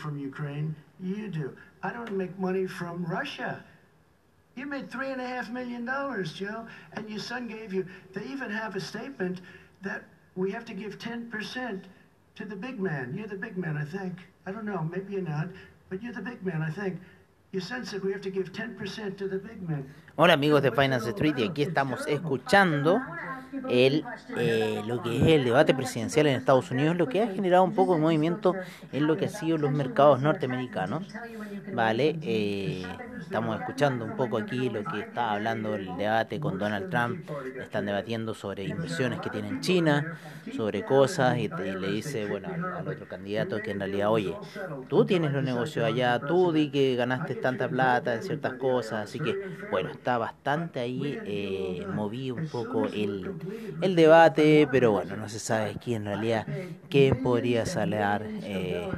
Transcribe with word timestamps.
From 0.00 0.18
Ukraine. 0.18 0.74
You 0.98 1.28
do. 1.28 1.56
I 1.82 1.92
don't 1.92 2.12
make 2.16 2.38
money 2.38 2.66
from 2.66 3.04
Russia. 3.04 3.62
You 4.56 4.66
made 4.66 4.90
three 4.90 5.10
and 5.10 5.20
a 5.20 5.26
half 5.26 5.48
million 5.50 5.84
dollars, 5.84 6.32
Joe, 6.32 6.66
and 6.94 7.08
your 7.08 7.20
son 7.20 7.46
gave 7.46 7.72
you. 7.72 7.86
They 8.12 8.24
even 8.24 8.50
have 8.50 8.76
a 8.76 8.80
statement 8.80 9.40
that 9.82 10.02
we 10.34 10.50
have 10.50 10.64
to 10.66 10.74
give 10.74 10.98
10% 10.98 11.82
to 12.36 12.44
the 12.44 12.56
big 12.56 12.80
man. 12.80 13.14
You're 13.16 13.28
the 13.28 13.36
big 13.36 13.56
man, 13.56 13.76
I 13.76 13.84
think. 13.84 14.14
I 14.46 14.52
don't 14.52 14.64
know, 14.64 14.88
maybe 14.90 15.14
you're 15.14 15.22
not, 15.22 15.48
but 15.88 16.02
you're 16.02 16.12
the 16.12 16.22
big 16.22 16.44
man, 16.44 16.62
I 16.62 16.70
think. 16.70 17.00
Your 17.52 17.62
son 17.62 17.84
said 17.84 18.02
we 18.04 18.12
have 18.12 18.22
to 18.22 18.30
give 18.30 18.52
10% 18.52 19.16
to 19.18 19.28
the 19.28 19.38
big 19.38 19.68
man. 19.68 19.84
Hola 20.16 20.34
amigos 20.34 20.62
de 20.62 20.70
Finance 20.70 21.10
Street 21.10 21.38
y 21.38 21.44
aquí 21.48 21.62
estamos 21.62 22.06
escuchando 22.06 23.00
el, 23.68 24.04
eh, 24.36 24.82
lo 24.86 25.02
que 25.02 25.16
es 25.16 25.22
el 25.22 25.44
debate 25.44 25.74
presidencial 25.74 26.26
en 26.26 26.36
Estados 26.36 26.70
Unidos, 26.70 26.96
lo 26.96 27.08
que 27.08 27.22
ha 27.22 27.28
generado 27.28 27.64
un 27.64 27.74
poco 27.74 27.94
de 27.94 28.00
movimiento 28.00 28.54
en 28.92 29.06
lo 29.06 29.16
que 29.16 29.26
ha 29.26 29.28
sido 29.28 29.58
los 29.58 29.72
mercados 29.72 30.20
norteamericanos. 30.20 31.06
Vale, 31.72 32.18
eh, 32.22 32.84
estamos 33.20 33.58
escuchando 33.60 34.04
un 34.04 34.16
poco 34.16 34.38
aquí 34.38 34.68
lo 34.68 34.84
que 34.84 35.00
está 35.00 35.32
hablando 35.32 35.74
el 35.74 35.96
debate 35.96 36.40
con 36.40 36.58
Donald 36.58 36.90
Trump. 36.90 37.28
Están 37.60 37.86
debatiendo 37.86 38.34
sobre 38.34 38.64
inversiones 38.64 39.20
que 39.20 39.30
tiene 39.30 39.48
en 39.48 39.60
China, 39.60 40.18
sobre 40.56 40.84
cosas, 40.84 41.38
y, 41.38 41.48
le 41.48 41.92
dice, 41.92 42.26
bueno, 42.26 42.48
al, 42.48 42.64
al 42.64 42.88
otro 42.88 43.06
candidato 43.06 43.58
que 43.62 43.70
en 43.70 43.80
realidad, 43.80 44.10
oye, 44.10 44.34
tú 44.88 45.04
tienes 45.04 45.32
los 45.32 45.42
negocios 45.42 45.84
allá, 45.84 46.18
tú 46.20 46.52
di 46.52 46.70
que 46.70 46.96
ganaste 46.96 47.34
tanta 47.36 47.68
plata 47.68 48.14
en 48.14 48.22
ciertas 48.22 48.54
cosas, 48.54 49.04
así 49.04 49.18
que, 49.18 49.36
bueno, 49.70 49.90
está 49.90 50.18
bastante 50.18 50.80
ahí 50.80 51.18
eh, 51.24 51.86
movido 51.92 52.36
un 52.36 52.48
poco 52.48 52.86
el, 52.86 53.32
el 53.80 53.96
debate, 53.96 54.68
pero 54.70 54.92
bueno, 54.92 55.16
no 55.16 55.28
se 55.28 55.38
sabe 55.38 55.70
aquí 55.70 55.94
en 55.94 56.04
realidad 56.04 56.46
quién 56.88 57.16
podría 57.16 57.66
salir. 57.66 58.28
Eh, 58.42 58.90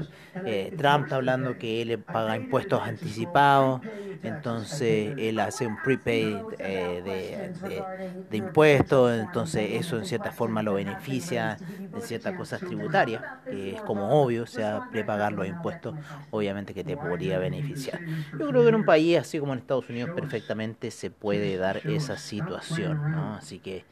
eh, 0.45 0.73
Trump 0.77 1.03
está 1.05 1.17
hablando 1.17 1.59
que 1.59 1.83
él 1.83 1.99
paga 2.11 2.37
impuestos 2.37 2.83
anticipados, 2.83 3.83
entonces 4.23 5.15
él 5.17 5.39
hace 5.41 5.67
un 5.67 5.77
prepaid 5.77 6.47
eh, 6.59 7.03
de, 7.05 7.51
de- 7.63 7.89
de 8.29 8.37
impuestos, 8.39 9.13
entonces 9.13 9.73
eso 9.73 9.99
en 9.99 10.05
cierta 10.07 10.33
forma 10.33 10.63
lo 10.63 10.75
beneficia 10.75 11.61
en 11.93 12.01
ciertas 12.03 12.33
cosas 12.35 12.63
tributarias, 12.63 13.25
que 13.47 13.73
es 13.75 13.83
como 13.83 14.23
obvio, 14.23 14.45
o 14.45 14.47
sea, 14.47 14.81
prepagar 14.91 15.33
los 15.35 15.47
impuestos, 15.47 15.97
obviamente 16.31 16.73
que 16.73 16.83
te 16.85 16.97
podría 16.97 17.39
beneficiar. 17.39 18.01
Yo 18.39 18.47
creo 18.49 18.63
que 18.63 18.71
en 18.71 18.77
un 18.77 18.85
país 18.85 19.19
así 19.19 19.39
como 19.39 19.53
en 19.53 19.59
Estados 19.59 19.91
Unidos 19.91 20.11
perfectamente 20.15 20.91
se 20.91 21.11
puede 21.11 21.57
dar 21.59 21.83
esa 21.87 22.17
situación, 22.17 23.11
¿no? 23.11 23.35
Así 23.35 23.59
que 23.59 23.85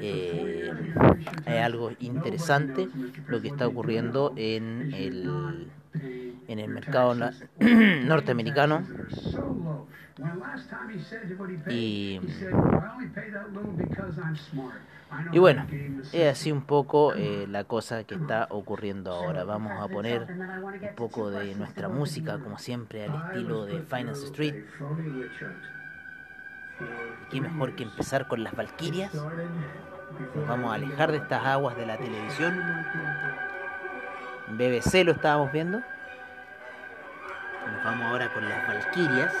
eh, 0.00 0.72
es 1.46 1.62
algo 1.62 1.90
interesante 2.00 2.88
lo 3.28 3.40
que 3.40 3.48
está 3.48 3.66
ocurriendo 3.66 4.32
en 4.36 4.92
el, 4.94 5.68
en 6.48 6.58
el 6.58 6.68
mercado 6.68 7.14
norteamericano 7.60 8.84
y, 11.68 12.20
y 15.32 15.38
bueno, 15.38 15.66
es 16.12 16.32
así 16.32 16.50
un 16.50 16.62
poco 16.62 17.14
eh, 17.14 17.46
la 17.48 17.64
cosa 17.64 18.04
que 18.04 18.14
está 18.14 18.46
ocurriendo 18.50 19.12
ahora. 19.12 19.44
Vamos 19.44 19.72
a 19.80 19.88
poner 19.88 20.26
un 20.30 20.94
poco 20.96 21.30
de 21.30 21.54
nuestra 21.54 21.88
música, 21.88 22.38
como 22.38 22.58
siempre, 22.58 23.04
al 23.04 23.14
estilo 23.26 23.66
de 23.66 23.82
Finance 23.82 24.26
Street. 24.26 24.64
Qué 27.30 27.40
mejor 27.40 27.74
que 27.74 27.82
empezar 27.82 28.28
con 28.28 28.44
las 28.44 28.54
Valquirias. 28.54 29.12
Nos 29.14 30.46
vamos 30.46 30.70
a 30.70 30.74
alejar 30.74 31.10
de 31.10 31.18
estas 31.18 31.44
aguas 31.44 31.76
de 31.76 31.86
la 31.86 31.96
televisión. 31.96 32.62
BBC 34.48 35.04
lo 35.04 35.12
estábamos 35.12 35.52
viendo. 35.52 35.78
Nos 35.78 37.84
vamos 37.84 38.06
ahora 38.06 38.32
con 38.32 38.48
las 38.48 38.68
Valquirias. 38.68 39.32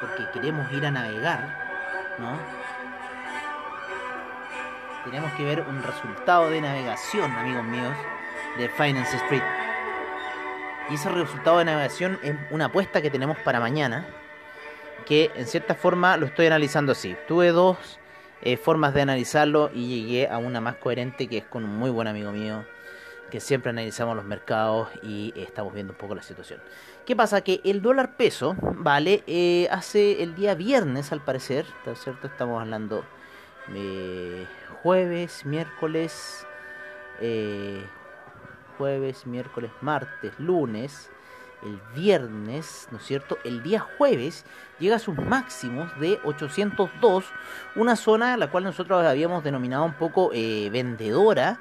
Porque 0.00 0.30
queremos 0.32 0.70
ir 0.72 0.86
a 0.86 0.90
navegar, 0.90 1.58
¿no? 2.18 2.38
Tenemos 5.04 5.32
que 5.32 5.44
ver 5.44 5.62
un 5.62 5.82
resultado 5.82 6.50
de 6.50 6.60
navegación, 6.60 7.32
amigos 7.32 7.64
míos, 7.64 7.96
de 8.58 8.68
Finance 8.68 9.16
Street. 9.16 9.42
Y 10.90 10.94
ese 10.94 11.08
resultado 11.08 11.58
de 11.58 11.64
navegación 11.64 12.18
es 12.22 12.36
una 12.50 12.66
apuesta 12.66 13.02
que 13.02 13.10
tenemos 13.10 13.36
para 13.38 13.58
mañana 13.58 14.06
que 15.06 15.30
en 15.34 15.46
cierta 15.46 15.74
forma 15.74 16.16
lo 16.16 16.26
estoy 16.26 16.46
analizando 16.46 16.92
así. 16.92 17.16
Tuve 17.26 17.50
dos 17.50 17.76
eh, 18.42 18.56
formas 18.56 18.94
de 18.94 19.02
analizarlo 19.02 19.70
y 19.74 19.88
llegué 19.88 20.28
a 20.28 20.38
una 20.38 20.60
más 20.60 20.76
coherente 20.76 21.28
que 21.28 21.38
es 21.38 21.44
con 21.44 21.64
un 21.64 21.76
muy 21.76 21.90
buen 21.90 22.08
amigo 22.08 22.32
mío 22.32 22.64
que 23.30 23.40
siempre 23.40 23.70
analizamos 23.70 24.16
los 24.16 24.24
mercados 24.24 24.88
y 25.02 25.34
estamos 25.36 25.74
viendo 25.74 25.92
un 25.92 25.98
poco 25.98 26.14
la 26.14 26.22
situación. 26.22 26.60
¿Qué 27.04 27.14
pasa? 27.14 27.42
Que 27.42 27.60
el 27.64 27.82
dólar 27.82 28.16
peso, 28.16 28.56
¿vale? 28.60 29.22
Eh, 29.26 29.68
hace 29.70 30.22
el 30.22 30.34
día 30.34 30.54
viernes 30.54 31.12
al 31.12 31.20
parecer, 31.20 31.66
¿está 31.78 31.94
cierto? 31.94 32.26
Estamos 32.26 32.60
hablando 32.60 33.04
jueves, 34.82 35.44
miércoles, 35.44 36.46
eh, 37.20 37.84
jueves, 38.76 39.26
miércoles, 39.26 39.70
martes, 39.80 40.32
lunes, 40.38 41.10
el 41.62 41.80
viernes, 41.94 42.88
¿no 42.90 42.98
es 42.98 43.04
cierto? 43.04 43.38
El 43.44 43.62
día 43.62 43.80
jueves 43.80 44.44
llega 44.78 44.96
a 44.96 44.98
sus 44.98 45.16
máximos 45.16 45.90
de 45.98 46.18
802, 46.24 47.24
una 47.76 47.96
zona 47.96 48.36
la 48.36 48.50
cual 48.50 48.64
nosotros 48.64 49.04
habíamos 49.04 49.44
denominado 49.44 49.84
un 49.84 49.94
poco 49.94 50.30
eh, 50.32 50.68
vendedora, 50.70 51.58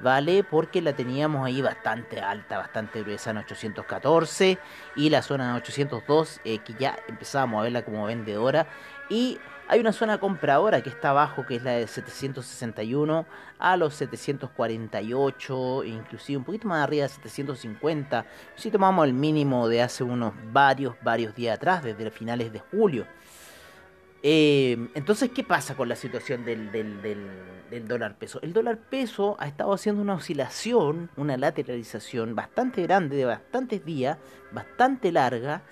¿vale? 0.00 0.44
Porque 0.44 0.80
la 0.82 0.94
teníamos 0.94 1.46
ahí 1.46 1.62
bastante 1.62 2.20
alta, 2.20 2.58
bastante 2.58 3.02
gruesa 3.02 3.30
en 3.30 3.38
814 3.38 4.58
y 4.96 5.10
la 5.10 5.22
zona 5.22 5.52
de 5.52 5.58
802 5.58 6.40
eh, 6.44 6.58
que 6.58 6.74
ya 6.78 6.98
empezábamos 7.08 7.60
a 7.60 7.62
verla 7.64 7.84
como 7.84 8.06
vendedora 8.06 8.66
y 9.10 9.38
hay 9.68 9.78
una 9.78 9.92
zona 9.92 10.18
compradora 10.18 10.82
que 10.82 10.88
está 10.88 11.10
abajo, 11.10 11.44
que 11.46 11.56
es 11.56 11.62
la 11.62 11.72
de 11.72 11.86
761 11.86 13.26
a 13.58 13.76
los 13.76 13.94
748, 13.94 15.84
inclusive 15.84 16.38
un 16.38 16.44
poquito 16.44 16.66
más 16.66 16.82
arriba 16.82 17.02
de 17.02 17.10
750. 17.10 18.26
Si 18.56 18.70
tomamos 18.70 19.06
el 19.06 19.12
mínimo 19.12 19.68
de 19.68 19.82
hace 19.82 20.02
unos 20.02 20.32
varios, 20.52 20.96
varios 21.02 21.34
días 21.36 21.56
atrás, 21.56 21.84
desde 21.84 22.10
finales 22.10 22.52
de 22.52 22.58
julio. 22.58 23.06
Eh, 24.22 24.88
entonces, 24.94 25.30
¿qué 25.30 25.44
pasa 25.44 25.74
con 25.74 25.88
la 25.88 25.96
situación 25.96 26.44
del, 26.44 26.70
del, 26.72 27.88
dólar 27.88 28.16
peso? 28.16 28.38
El 28.42 28.52
dólar 28.52 28.76
peso 28.76 29.36
ha 29.38 29.46
estado 29.46 29.72
haciendo 29.72 30.02
una 30.02 30.14
oscilación, 30.14 31.10
una 31.16 31.36
lateralización 31.36 32.34
bastante 32.34 32.82
grande, 32.82 33.16
de 33.16 33.24
bastantes 33.24 33.84
días, 33.84 34.18
bastante 34.52 35.10
larga, 35.10 35.62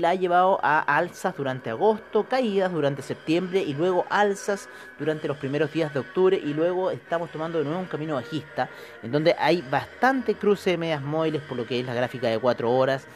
la 0.00 0.10
ha 0.10 0.14
llevado 0.14 0.58
a 0.62 0.80
alzas 0.80 1.36
durante 1.36 1.70
agosto, 1.70 2.24
caídas 2.28 2.72
durante 2.72 3.02
septiembre 3.02 3.62
y 3.62 3.74
luego 3.74 4.06
alzas 4.10 4.68
durante 4.98 5.28
los 5.28 5.36
primeros 5.36 5.72
días 5.72 5.92
de 5.92 6.00
octubre 6.00 6.40
y 6.42 6.54
luego 6.54 6.90
estamos 6.90 7.30
tomando 7.30 7.58
de 7.58 7.64
nuevo 7.64 7.80
un 7.80 7.86
camino 7.86 8.14
bajista 8.14 8.68
en 9.02 9.12
donde 9.12 9.34
hay 9.38 9.62
bastante 9.62 10.34
cruce 10.34 10.70
de 10.70 10.78
medias 10.78 11.02
móviles 11.02 11.42
por 11.42 11.56
lo 11.56 11.66
que 11.66 11.80
es 11.80 11.86
la 11.86 11.94
gráfica 11.94 12.28
de 12.28 12.38
4 12.38 12.70
horas 12.70 13.06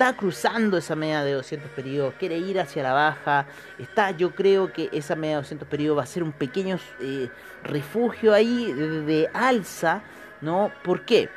está 0.00 0.16
cruzando 0.16 0.78
esa 0.78 0.96
media 0.96 1.22
de 1.22 1.34
200 1.34 1.70
periodos, 1.72 2.14
quiere 2.18 2.38
ir 2.38 2.58
hacia 2.58 2.82
la 2.82 2.94
baja, 2.94 3.44
está, 3.78 4.12
yo 4.12 4.34
creo 4.34 4.72
que 4.72 4.88
esa 4.92 5.14
media 5.14 5.36
de 5.36 5.42
200 5.42 5.68
periodos 5.68 5.98
va 5.98 6.04
a 6.04 6.06
ser 6.06 6.22
un 6.22 6.32
pequeño 6.32 6.78
eh, 7.02 7.28
refugio 7.64 8.32
ahí 8.32 8.72
de, 8.72 9.02
de, 9.02 9.30
alza, 9.34 10.00
¿no? 10.40 10.72
¿Por 10.82 11.04
qué? 11.04 11.28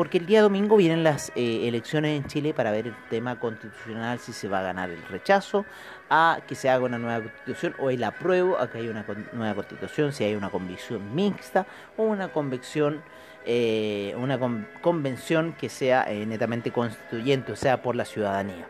Porque 0.00 0.16
el 0.16 0.24
día 0.24 0.40
domingo 0.40 0.78
vienen 0.78 1.04
las 1.04 1.30
eh, 1.36 1.68
elecciones 1.68 2.16
en 2.16 2.26
Chile 2.26 2.54
para 2.54 2.70
ver 2.70 2.86
el 2.86 2.94
tema 3.10 3.38
constitucional, 3.38 4.18
si 4.18 4.32
se 4.32 4.48
va 4.48 4.60
a 4.60 4.62
ganar 4.62 4.88
el 4.88 5.02
rechazo 5.02 5.66
a 6.08 6.40
que 6.48 6.54
se 6.54 6.70
haga 6.70 6.86
una 6.86 6.96
nueva 6.96 7.20
constitución 7.20 7.74
o 7.78 7.90
el 7.90 8.02
apruebo 8.02 8.58
a 8.58 8.70
que 8.70 8.78
haya 8.78 8.90
una 8.90 9.04
nueva 9.34 9.54
constitución, 9.56 10.14
si 10.14 10.24
hay 10.24 10.34
una 10.34 10.48
convicción 10.48 11.14
mixta 11.14 11.66
o 11.98 12.04
una 12.04 12.28
convicción 12.28 13.02
eh, 13.44 14.14
una 14.16 14.38
con 14.38 14.66
convención 14.80 15.52
que 15.52 15.68
sea 15.68 16.10
eh, 16.10 16.24
netamente 16.24 16.70
constituyente, 16.70 17.52
o 17.52 17.56
sea, 17.56 17.82
por 17.82 17.94
la 17.94 18.06
ciudadanía. 18.06 18.66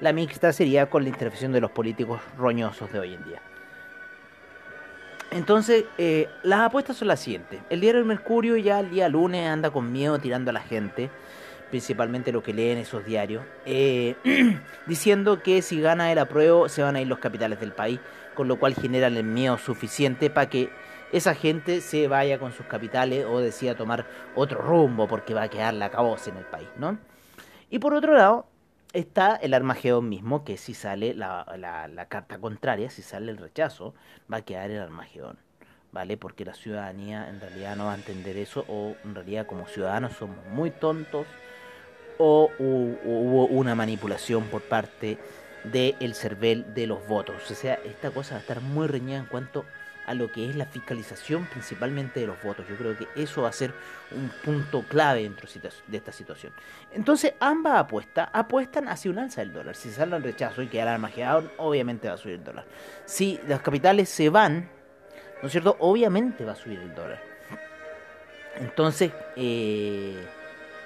La 0.00 0.12
mixta 0.12 0.52
sería 0.52 0.88
con 0.88 1.02
la 1.02 1.08
intervención 1.08 1.50
de 1.50 1.60
los 1.60 1.72
políticos 1.72 2.20
roñosos 2.36 2.92
de 2.92 3.00
hoy 3.00 3.14
en 3.14 3.24
día. 3.24 3.42
Entonces, 5.30 5.84
eh, 5.98 6.28
las 6.42 6.60
apuestas 6.60 6.96
son 6.96 7.08
las 7.08 7.20
siguientes. 7.20 7.60
El 7.68 7.80
diario 7.80 8.00
El 8.00 8.06
Mercurio 8.06 8.56
ya 8.56 8.80
el 8.80 8.90
día 8.90 9.08
lunes 9.08 9.46
anda 9.46 9.70
con 9.70 9.92
miedo 9.92 10.18
tirando 10.18 10.50
a 10.50 10.54
la 10.54 10.60
gente, 10.60 11.10
principalmente 11.70 12.32
lo 12.32 12.42
que 12.42 12.54
leen 12.54 12.78
esos 12.78 13.04
diarios, 13.04 13.44
eh, 13.66 14.16
diciendo 14.86 15.42
que 15.42 15.60
si 15.60 15.80
gana 15.80 16.10
el 16.10 16.18
apruebo 16.18 16.68
se 16.68 16.82
van 16.82 16.96
a 16.96 17.00
ir 17.02 17.08
los 17.08 17.18
capitales 17.18 17.60
del 17.60 17.72
país, 17.72 18.00
con 18.34 18.48
lo 18.48 18.58
cual 18.58 18.74
generan 18.74 19.16
el 19.16 19.24
miedo 19.24 19.58
suficiente 19.58 20.30
para 20.30 20.48
que 20.48 20.70
esa 21.12 21.34
gente 21.34 21.80
se 21.80 22.08
vaya 22.08 22.38
con 22.38 22.52
sus 22.52 22.66
capitales 22.66 23.26
o 23.26 23.40
decida 23.40 23.74
tomar 23.74 24.06
otro 24.34 24.60
rumbo 24.60 25.08
porque 25.08 25.34
va 25.34 25.42
a 25.42 25.48
quedar 25.48 25.74
la 25.74 25.90
caboce 25.90 26.30
en 26.30 26.38
el 26.38 26.44
país, 26.44 26.68
¿no? 26.76 26.98
Y 27.70 27.78
por 27.78 27.94
otro 27.94 28.14
lado, 28.14 28.46
está 28.92 29.36
el 29.36 29.54
Armagedón 29.54 30.08
mismo, 30.08 30.44
que 30.44 30.56
si 30.56 30.74
sale 30.74 31.14
la, 31.14 31.44
la, 31.56 32.06
carta 32.06 32.38
contraria, 32.38 32.90
si 32.90 33.02
sale 33.02 33.30
el 33.30 33.38
rechazo, 33.38 33.94
va 34.32 34.38
a 34.38 34.42
quedar 34.42 34.70
el 34.70 34.80
Armagedón, 34.80 35.38
¿vale? 35.92 36.16
Porque 36.16 36.44
la 36.44 36.54
ciudadanía 36.54 37.28
en 37.28 37.40
realidad 37.40 37.76
no 37.76 37.86
va 37.86 37.92
a 37.92 37.96
entender 37.96 38.36
eso, 38.36 38.64
o 38.68 38.96
en 39.04 39.14
realidad 39.14 39.46
como 39.46 39.66
ciudadanos 39.66 40.14
somos 40.14 40.44
muy 40.46 40.70
tontos, 40.70 41.26
o 42.18 42.50
hubo 42.58 43.46
una 43.46 43.74
manipulación 43.74 44.44
por 44.44 44.62
parte 44.62 45.18
del 45.64 46.14
CERVEL 46.14 46.74
de 46.74 46.86
los 46.86 47.06
votos. 47.06 47.50
O 47.50 47.54
sea, 47.54 47.74
esta 47.84 48.10
cosa 48.10 48.34
va 48.34 48.38
a 48.38 48.40
estar 48.40 48.60
muy 48.60 48.86
reñida 48.86 49.18
en 49.18 49.26
cuanto 49.26 49.64
a 50.08 50.14
lo 50.14 50.32
que 50.32 50.48
es 50.48 50.56
la 50.56 50.64
fiscalización 50.64 51.44
principalmente 51.46 52.20
de 52.20 52.26
los 52.26 52.42
votos. 52.42 52.66
Yo 52.66 52.76
creo 52.76 52.96
que 52.96 53.06
eso 53.14 53.42
va 53.42 53.50
a 53.50 53.52
ser 53.52 53.74
un 54.10 54.30
punto 54.42 54.82
clave 54.88 55.22
dentro 55.22 55.46
de 55.86 55.96
esta 55.96 56.12
situación. 56.12 56.52
Entonces, 56.92 57.34
ambas 57.40 57.78
apuestas 57.78 58.30
apuestan 58.32 58.88
hacia 58.88 59.10
un 59.10 59.18
alza 59.18 59.42
del 59.42 59.52
dólar. 59.52 59.76
Si 59.76 59.90
sale 59.90 60.16
el 60.16 60.22
rechazo 60.22 60.62
y 60.62 60.68
queda 60.68 60.96
el 60.96 61.50
obviamente 61.58 62.08
va 62.08 62.14
a 62.14 62.16
subir 62.16 62.36
el 62.36 62.44
dólar. 62.44 62.64
Si 63.04 63.38
las 63.46 63.60
capitales 63.60 64.08
se 64.08 64.30
van, 64.30 64.70
¿no 65.42 65.46
es 65.46 65.52
cierto? 65.52 65.76
Obviamente 65.80 66.44
va 66.44 66.52
a 66.52 66.56
subir 66.56 66.78
el 66.78 66.94
dólar. 66.94 67.20
Entonces, 68.56 69.12
eh, 69.36 70.26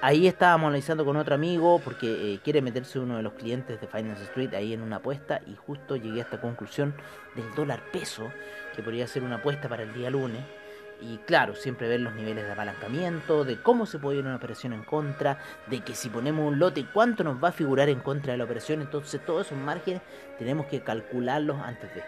Ahí 0.04 0.26
estábamos 0.26 0.66
analizando 0.66 1.04
con 1.04 1.16
otro 1.16 1.36
amigo 1.36 1.78
porque 1.78 2.34
eh, 2.34 2.40
quiere 2.42 2.60
meterse 2.60 2.98
uno 2.98 3.18
de 3.18 3.22
los 3.22 3.34
clientes 3.34 3.80
de 3.80 3.86
Finance 3.86 4.24
Street 4.24 4.52
ahí 4.52 4.72
en 4.72 4.82
una 4.82 4.96
apuesta 4.96 5.40
y 5.46 5.54
justo 5.54 5.94
llegué 5.94 6.18
a 6.18 6.24
esta 6.24 6.40
conclusión 6.40 6.92
del 7.36 7.54
dólar 7.54 7.84
peso, 7.92 8.32
que 8.74 8.82
podría 8.82 9.06
ser 9.06 9.22
una 9.22 9.36
apuesta 9.36 9.68
para 9.68 9.82
el 9.82 9.92
día 9.92 10.10
lunes. 10.10 10.42
Y 11.00 11.18
claro, 11.18 11.56
siempre 11.56 11.88
ver 11.88 12.00
los 12.00 12.14
niveles 12.14 12.44
de 12.44 12.52
apalancamiento, 12.52 13.44
de 13.44 13.60
cómo 13.60 13.86
se 13.86 13.98
puede 13.98 14.18
ir 14.18 14.24
una 14.24 14.36
operación 14.36 14.72
en 14.72 14.84
contra, 14.84 15.38
de 15.66 15.80
que 15.80 15.94
si 15.94 16.08
ponemos 16.08 16.46
un 16.46 16.60
lote, 16.60 16.86
cuánto 16.92 17.24
nos 17.24 17.42
va 17.42 17.48
a 17.48 17.52
figurar 17.52 17.88
en 17.88 17.98
contra 17.98 18.32
de 18.32 18.38
la 18.38 18.44
operación. 18.44 18.80
Entonces 18.80 19.24
todos 19.24 19.46
esos 19.46 19.58
márgenes 19.58 20.00
tenemos 20.38 20.66
que 20.66 20.80
calcularlos 20.80 21.58
antes 21.60 21.92
de 21.94 22.02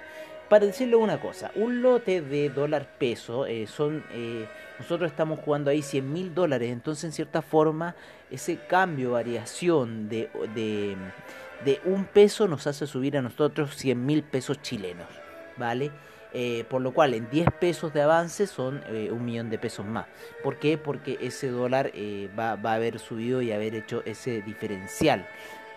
para 0.48 0.66
decirle 0.66 0.96
una 0.96 1.20
cosa, 1.20 1.50
un 1.54 1.82
lote 1.82 2.20
de 2.20 2.50
dólar 2.50 2.86
peso 2.98 3.46
eh, 3.46 3.66
son, 3.66 4.04
eh, 4.12 4.46
nosotros 4.78 5.10
estamos 5.10 5.40
jugando 5.40 5.70
ahí 5.70 5.82
100 5.82 6.12
mil 6.12 6.34
dólares, 6.34 6.70
entonces 6.70 7.04
en 7.04 7.12
cierta 7.12 7.42
forma 7.42 7.96
ese 8.30 8.58
cambio, 8.58 9.12
variación 9.12 10.08
de, 10.08 10.28
de, 10.54 11.80
un 11.84 12.04
peso 12.04 12.46
nos 12.46 12.66
hace 12.66 12.86
subir 12.86 13.16
a 13.16 13.22
nosotros 13.22 13.74
100 13.74 14.04
mil 14.04 14.22
pesos 14.22 14.60
chilenos, 14.60 15.08
¿vale? 15.56 15.90
Eh, 16.36 16.64
por 16.68 16.82
lo 16.82 16.92
cual 16.92 17.14
en 17.14 17.30
10 17.30 17.48
pesos 17.60 17.94
de 17.94 18.02
avance 18.02 18.48
son 18.48 18.82
un 18.88 19.24
millón 19.24 19.50
de 19.50 19.58
pesos 19.58 19.86
más. 19.86 20.06
¿Por 20.42 20.58
qué? 20.58 20.76
Porque 20.76 21.16
ese 21.20 21.48
dólar 21.48 21.92
va, 22.36 22.56
va 22.56 22.72
a 22.72 22.74
haber 22.74 22.98
subido 22.98 23.40
y 23.40 23.52
haber 23.52 23.76
hecho 23.76 24.02
ese 24.04 24.42
diferencial, 24.42 25.28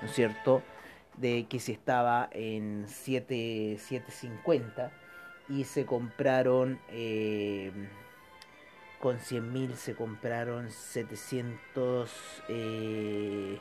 ¿no 0.01 0.07
es 0.07 0.15
cierto? 0.15 0.63
de 1.17 1.47
que 1.49 1.59
si 1.59 1.73
estaba 1.73 2.29
en 2.31 2.87
7.50 2.87 4.89
y 5.49 5.65
se 5.65 5.85
compraron 5.85 6.79
eh, 6.89 7.71
con 8.99 9.17
100.000 9.17 9.73
se 9.73 9.95
compraron 9.95 10.71
700 10.71 12.11
eh, 12.49 13.59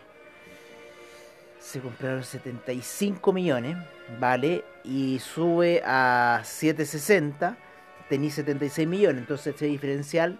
se 1.67 1.81
compraron 1.81 2.23
75 2.23 3.33
millones 3.33 3.77
vale 4.21 4.65
y 4.85 5.19
sube 5.19 5.83
a 5.85 6.41
760 6.45 7.59
tenéis 8.09 8.35
76 8.35 8.87
millones 8.87 9.23
entonces 9.23 9.57
ese 9.57 9.67
diferencial 9.67 10.39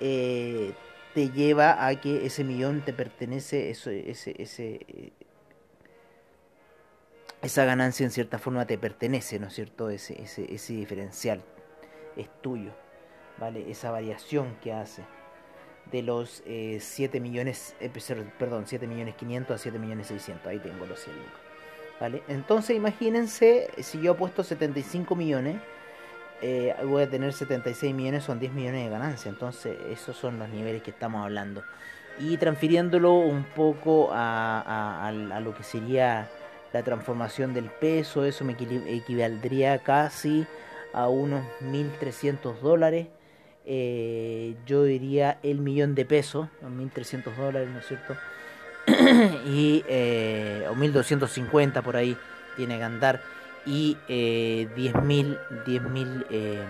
eh, 0.00 0.72
te 1.12 1.28
lleva 1.28 1.86
a 1.86 2.00
que 2.00 2.24
ese 2.24 2.42
millón 2.42 2.80
te 2.80 2.94
pertenece 2.94 3.68
ese, 3.68 4.10
ese 4.10 5.12
esa 7.42 7.64
ganancia 7.66 8.04
en 8.04 8.10
cierta 8.10 8.38
forma 8.38 8.66
te 8.66 8.78
pertenece, 8.78 9.38
¿no 9.38 9.48
es 9.48 9.54
cierto? 9.54 9.90
Ese, 9.90 10.20
ese, 10.20 10.52
ese 10.52 10.72
diferencial 10.72 11.42
es 12.16 12.28
tuyo, 12.42 12.72
¿vale? 13.38 13.70
Esa 13.70 13.90
variación 13.90 14.56
que 14.62 14.72
hace 14.72 15.04
de 15.90 16.02
los 16.02 16.42
7 16.44 17.16
eh, 17.16 17.20
millones, 17.20 17.74
eh, 17.80 17.90
perdón, 18.38 18.64
7 18.66 18.86
millones 18.86 19.14
500 19.14 19.54
a 19.54 19.58
7 19.58 19.78
millones 19.78 20.08
600, 20.08 20.46
ahí 20.46 20.58
tengo 20.58 20.86
los 20.86 21.00
100 21.00 21.16
¿vale? 22.00 22.22
Entonces 22.28 22.76
imagínense, 22.76 23.70
si 23.78 24.00
yo 24.00 24.12
apuesto 24.12 24.42
75 24.42 25.14
millones, 25.14 25.56
eh, 26.42 26.74
voy 26.84 27.04
a 27.04 27.08
tener 27.08 27.32
76 27.32 27.94
millones, 27.94 28.24
son 28.24 28.38
10 28.38 28.52
millones 28.52 28.84
de 28.84 28.90
ganancia, 28.90 29.28
entonces 29.28 29.76
esos 29.90 30.16
son 30.16 30.38
los 30.38 30.48
niveles 30.48 30.82
que 30.82 30.90
estamos 30.90 31.24
hablando. 31.24 31.62
Y 32.18 32.36
transfiriéndolo 32.38 33.12
un 33.12 33.44
poco 33.44 34.10
a, 34.12 35.06
a 35.08 35.40
lo 35.40 35.54
que 35.54 35.62
sería 35.62 36.28
la 36.72 36.82
transformación 36.82 37.54
del 37.54 37.70
peso, 37.70 38.24
eso 38.24 38.44
me 38.44 38.52
equivaldría 38.54 39.78
casi 39.78 40.46
a 40.92 41.08
unos 41.08 41.44
1.300 41.60 42.58
dólares. 42.60 43.08
Eh, 43.66 44.54
yo 44.66 44.84
diría 44.84 45.38
el 45.42 45.58
millón 45.58 45.94
de 45.94 46.04
pesos, 46.04 46.48
1.300 46.62 47.36
dólares, 47.36 47.68
¿no 47.68 47.80
es 47.80 47.86
cierto? 47.86 48.16
y, 49.46 49.84
eh, 49.88 50.66
o 50.70 50.74
1.250 50.74 51.82
por 51.82 51.96
ahí 51.96 52.16
tiene 52.56 52.78
que 52.78 52.84
andar. 52.84 53.20
Y 53.66 53.98
eh, 54.08 54.68
10.000, 54.76 55.38
10.000, 55.66 56.26
eh, 56.30 56.64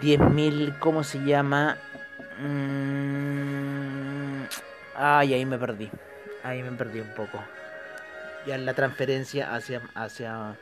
10.000, 0.00 0.78
¿cómo 0.78 1.02
se 1.02 1.18
llama? 1.24 1.76
Mm, 2.40 4.44
ay, 4.94 5.34
ahí 5.34 5.44
me 5.44 5.58
perdí 5.58 5.90
ahí 6.46 6.62
me 6.62 6.72
perdí 6.72 7.00
un 7.00 7.14
poco. 7.14 7.42
Ya 8.46 8.56
la 8.58 8.74
transferencia 8.74 9.54
hacia, 9.54 9.82
hacia, 9.94 10.56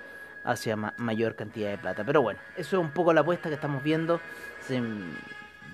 hacia 0.44 0.76
mayor 0.76 1.36
cantidad 1.36 1.70
de 1.70 1.78
plata. 1.78 2.04
Pero 2.04 2.22
bueno, 2.22 2.40
eso 2.56 2.76
es 2.76 2.82
un 2.82 2.90
poco 2.90 3.12
la 3.12 3.22
apuesta 3.22 3.48
que 3.48 3.54
estamos 3.54 3.82
viendo. 3.82 4.20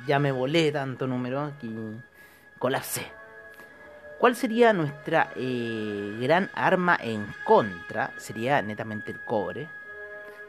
ya 0.06 0.18
me 0.18 0.32
volé 0.32 0.72
tanto 0.72 1.06
número 1.06 1.52
que 1.60 1.68
colapsé. 2.58 3.06
¿Cuál 4.18 4.36
sería 4.36 4.72
nuestra 4.72 5.32
eh, 5.34 6.18
gran 6.20 6.50
arma 6.54 6.98
en 7.00 7.26
contra? 7.44 8.12
Sería 8.18 8.60
netamente 8.60 9.12
el 9.12 9.20
cobre. 9.20 9.68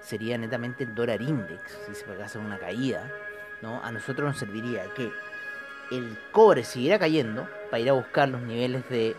Sería 0.01 0.37
netamente 0.37 0.83
el 0.83 0.93
dólar 0.93 1.21
index, 1.21 1.79
si 1.87 1.95
se 1.95 2.05
pegase 2.05 2.37
una 2.37 2.57
caída. 2.57 3.09
¿no? 3.61 3.81
A 3.83 3.91
nosotros 3.91 4.27
nos 4.27 4.37
serviría 4.37 4.83
que 4.93 5.11
el 5.91 6.17
cobre 6.31 6.63
siguiera 6.63 6.99
cayendo 6.99 7.47
para 7.69 7.79
ir 7.79 7.89
a 7.89 7.93
buscar 7.93 8.27
los 8.27 8.41
niveles 8.41 8.87
de 8.89 9.15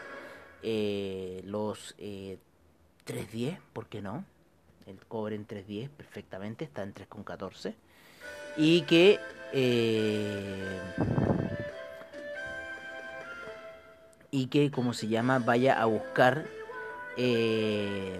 eh, 0.62 1.42
los 1.44 1.94
eh, 1.98 2.38
3.10, 3.06 3.58
¿por 3.72 3.86
qué 3.86 4.02
no? 4.02 4.24
El 4.86 4.98
cobre 5.06 5.36
en 5.36 5.46
3.10 5.46 5.88
perfectamente, 5.90 6.64
está 6.64 6.82
en 6.82 6.94
3.14. 6.94 7.74
Y 8.56 8.82
que... 8.82 9.18
Eh, 9.52 10.80
y 14.30 14.46
que, 14.46 14.70
como 14.70 14.94
se 14.94 15.08
llama, 15.08 15.38
vaya 15.38 15.80
a 15.80 15.84
buscar 15.84 16.46
eh, 17.18 18.18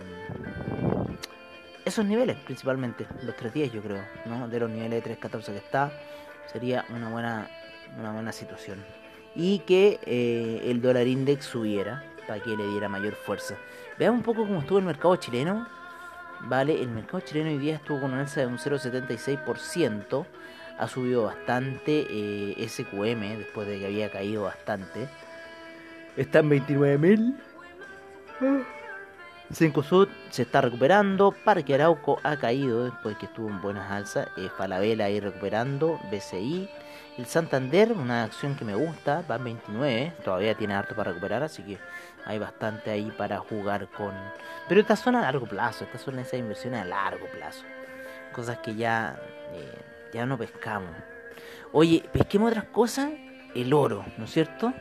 esos 1.87 2.05
niveles 2.05 2.37
principalmente, 2.37 3.07
los 3.23 3.35
3.10 3.35 3.73
yo 3.73 3.83
creo, 3.83 4.05
¿no? 4.27 4.47
De 4.47 4.61
los 4.61 4.71
niveles 4.71 5.03
de 5.03 5.19
3.14 5.19 5.47
que 5.47 5.57
está, 5.57 5.91
sería 6.53 6.85
una 6.91 7.09
buena, 7.09 7.49
una 7.99 8.13
buena 8.13 8.33
situación. 8.33 8.85
Y 9.35 9.61
que 9.61 9.99
el 10.65 10.83
dólar 10.83 11.07
index 11.07 11.47
subiera, 11.47 12.05
para 12.27 12.43
que 12.43 12.57
le 12.57 12.67
diera 12.69 12.89
mayor 12.89 13.15
fuerza. 13.15 13.57
Veamos 13.99 14.19
un 14.19 14.25
poco 14.25 14.47
cómo 14.47 14.61
estuvo 14.61 14.79
el 14.79 14.85
mercado 14.85 15.17
chileno. 15.17 15.67
Vale, 16.45 16.83
el 16.83 16.89
mercado 16.89 17.21
chileno 17.21 17.51
hoy 17.51 17.59
día 17.59 17.77
estuvo 17.77 18.01
con 18.01 18.13
una 18.13 18.23
alza 18.23 18.41
de 18.41 18.47
un 18.47 18.59
0,76%. 18.59 20.27
Ha 20.79 20.89
subido 20.89 21.25
bastante 21.25 22.07
eh, 22.11 22.69
SQM 22.69 23.39
después 23.39 23.69
de 23.69 23.79
que 23.79 23.87
había 23.87 24.11
caído 24.11 24.43
bastante. 24.45 25.09
Está 26.17 26.41
en 26.41 26.51
29.000. 26.51 27.35
Cinco 29.53 29.83
Sud 29.83 30.09
se 30.31 30.43
está 30.43 30.61
recuperando. 30.61 31.33
Parque 31.45 31.75
Arauco 31.75 32.19
ha 32.23 32.37
caído 32.37 32.85
después 32.85 33.17
que 33.19 33.27
estuvo 33.27 33.49
en 33.49 33.61
buenas 33.61 33.91
alzas. 33.91 34.29
Eh, 34.37 34.49
Falabella 34.57 35.05
ahí 35.07 35.21
recuperando. 35.21 36.01
BCI 36.11 36.69
el 37.19 37.27
Santander, 37.27 37.93
una 37.93 38.25
acción 38.25 38.57
que 38.57 38.65
me 38.65 38.75
gusta, 38.75 39.23
va 39.31 39.37
en 39.37 39.45
29, 39.45 40.15
todavía 40.25 40.55
tiene 40.55 40.75
harto 40.75 40.95
para 40.95 41.11
recuperar, 41.11 41.43
así 41.43 41.63
que 41.63 41.79
hay 42.25 42.39
bastante 42.39 42.91
ahí 42.91 43.11
para 43.11 43.39
jugar 43.39 43.89
con... 43.89 44.15
Pero 44.67 44.81
esta 44.81 44.97
zona 44.97 45.19
a 45.19 45.23
largo 45.23 45.47
plazo, 45.47 45.85
esta 45.85 45.99
zona 45.99 46.23
esa 46.23 46.37
inversión 46.37 46.75
a 46.75 46.85
largo 46.85 47.27
plazo. 47.27 47.65
cosas 48.35 48.59
que 48.59 48.75
ya, 48.75 49.21
eh, 49.53 49.79
ya 50.15 50.25
no 50.25 50.39
pescamos. 50.39 50.91
Oye, 51.73 52.03
pesquemos 52.13 52.51
otras 52.51 52.65
cosas, 52.67 53.11
el 53.55 53.75
oro, 53.75 54.07
¿no 54.17 54.25
es 54.25 54.31
cierto? 54.31 54.73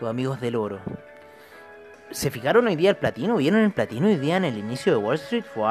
Los 0.00 0.08
amigos 0.08 0.40
del 0.40 0.54
oro. 0.54 0.78
¿Se 2.10 2.30
fijaron 2.30 2.66
hoy 2.66 2.76
día 2.76 2.90
el 2.90 2.96
platino? 2.96 3.36
¿Vieron 3.36 3.60
el 3.60 3.72
platino 3.72 4.06
hoy 4.06 4.16
día 4.16 4.36
en 4.36 4.44
el 4.44 4.56
inicio 4.56 4.92
de 4.92 4.98
Wall 4.98 5.16
Street? 5.16 5.44
Fue, 5.52 5.66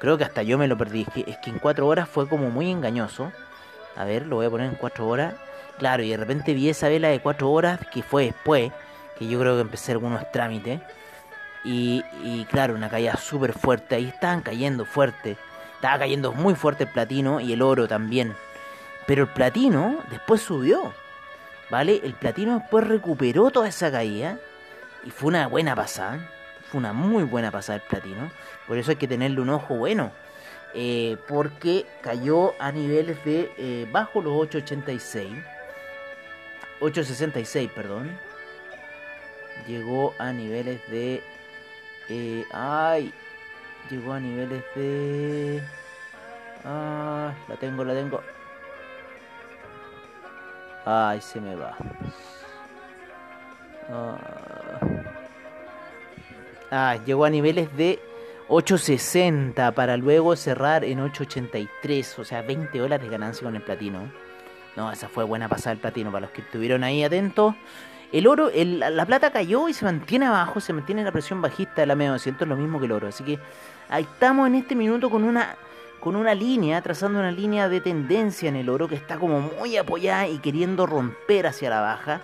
creo 0.00 0.18
que 0.18 0.24
hasta 0.24 0.42
yo 0.42 0.58
me 0.58 0.66
lo 0.66 0.76
perdí. 0.76 1.02
Es 1.02 1.08
que, 1.14 1.30
es 1.30 1.38
que 1.38 1.50
en 1.50 1.58
cuatro 1.58 1.86
horas 1.86 2.08
fue 2.08 2.28
como 2.28 2.50
muy 2.50 2.70
engañoso. 2.70 3.32
A 3.96 4.04
ver, 4.04 4.26
lo 4.26 4.36
voy 4.36 4.46
a 4.46 4.50
poner 4.50 4.68
en 4.68 4.74
cuatro 4.74 5.06
horas. 5.06 5.34
Claro, 5.78 6.02
y 6.02 6.10
de 6.10 6.16
repente 6.16 6.54
vi 6.54 6.68
esa 6.68 6.88
vela 6.88 7.08
de 7.08 7.20
cuatro 7.20 7.50
horas 7.50 7.78
que 7.92 8.02
fue 8.02 8.24
después, 8.24 8.72
que 9.16 9.28
yo 9.28 9.38
creo 9.38 9.54
que 9.54 9.60
empecé 9.60 9.92
algunos 9.92 10.30
trámites. 10.32 10.80
Y, 11.64 12.02
y 12.24 12.44
claro, 12.46 12.74
una 12.74 12.88
caída 12.88 13.16
súper 13.16 13.52
fuerte. 13.52 13.94
Ahí 13.94 14.08
estaban 14.08 14.40
cayendo 14.40 14.84
fuerte. 14.84 15.36
Estaba 15.76 16.00
cayendo 16.00 16.32
muy 16.32 16.56
fuerte 16.56 16.84
el 16.84 16.90
platino 16.90 17.40
y 17.40 17.52
el 17.52 17.62
oro 17.62 17.86
también. 17.86 18.34
Pero 19.06 19.22
el 19.22 19.28
platino 19.28 20.00
después 20.10 20.42
subió. 20.42 20.92
¿Vale? 21.70 22.00
El 22.02 22.14
platino 22.14 22.58
después 22.58 22.88
recuperó 22.88 23.50
toda 23.50 23.68
esa 23.68 23.90
caída. 23.92 24.38
Y 25.04 25.10
fue 25.10 25.28
una 25.28 25.46
buena 25.46 25.74
pasada. 25.74 26.18
Fue 26.70 26.78
una 26.78 26.92
muy 26.92 27.24
buena 27.24 27.50
pasada 27.50 27.76
el 27.76 27.82
platino. 27.82 28.30
Por 28.66 28.78
eso 28.78 28.90
hay 28.90 28.96
que 28.96 29.08
tenerle 29.08 29.40
un 29.40 29.50
ojo 29.50 29.74
bueno. 29.74 30.12
Eh, 30.74 31.16
porque 31.26 31.86
cayó 32.02 32.54
a 32.60 32.70
niveles 32.72 33.24
de 33.24 33.52
eh, 33.56 33.88
bajo 33.90 34.20
los 34.20 34.34
886. 34.34 35.32
866, 36.80 37.70
perdón. 37.74 38.18
Llegó 39.66 40.14
a 40.18 40.32
niveles 40.32 40.80
de... 40.90 41.22
Eh, 42.08 42.44
ay, 42.52 43.12
llegó 43.90 44.12
a 44.12 44.20
niveles 44.20 44.62
de... 44.74 45.62
Ah, 46.64 47.32
la 47.48 47.56
tengo, 47.56 47.84
la 47.84 47.94
tengo. 47.94 48.22
Ay, 50.84 51.20
se 51.20 51.40
me 51.40 51.54
va. 51.54 51.76
Ah, 53.90 54.18
ah 56.70 56.96
llegó 57.04 57.24
a 57.24 57.30
niveles 57.30 57.74
de 57.76 57.98
8.60 58.48 59.74
para 59.74 59.96
luego 59.96 60.34
cerrar 60.36 60.84
en 60.84 61.00
8.83, 61.00 62.18
o 62.18 62.24
sea, 62.24 62.42
20 62.42 62.80
horas 62.80 63.00
de 63.00 63.08
ganancia 63.08 63.44
con 63.44 63.56
el 63.56 63.62
platino. 63.62 64.10
No, 64.76 64.90
esa 64.90 65.08
fue 65.08 65.24
buena 65.24 65.48
pasada 65.48 65.72
el 65.72 65.78
platino 65.78 66.10
para 66.10 66.26
los 66.26 66.30
que 66.30 66.40
estuvieron 66.40 66.84
ahí 66.84 67.02
atentos. 67.02 67.54
El 68.10 68.26
oro, 68.26 68.50
la 68.54 69.04
plata 69.04 69.30
cayó 69.30 69.68
y 69.68 69.74
se 69.74 69.84
mantiene 69.84 70.26
abajo, 70.26 70.60
se 70.60 70.72
mantiene 70.72 71.04
la 71.04 71.12
presión 71.12 71.42
bajista 71.42 71.82
de 71.82 71.86
la 71.86 71.94
media 71.94 72.12
200, 72.12 72.48
lo 72.48 72.56
mismo 72.56 72.78
que 72.78 72.86
el 72.86 72.92
oro. 72.92 73.08
Así 73.08 73.22
que 73.22 73.38
ahí 73.90 74.04
estamos 74.04 74.46
en 74.46 74.54
este 74.54 74.74
minuto 74.74 75.10
con 75.10 75.24
una, 75.24 75.56
con 76.00 76.16
una 76.16 76.34
línea, 76.34 76.80
trazando 76.80 77.18
una 77.18 77.32
línea 77.32 77.68
de 77.68 77.82
tendencia 77.82 78.48
en 78.48 78.56
el 78.56 78.70
oro 78.70 78.88
que 78.88 78.94
está 78.94 79.18
como 79.18 79.40
muy 79.40 79.76
apoyada 79.76 80.26
y 80.26 80.38
queriendo 80.38 80.86
romper 80.86 81.48
hacia 81.48 81.68
la 81.68 81.82
baja. 81.82 82.22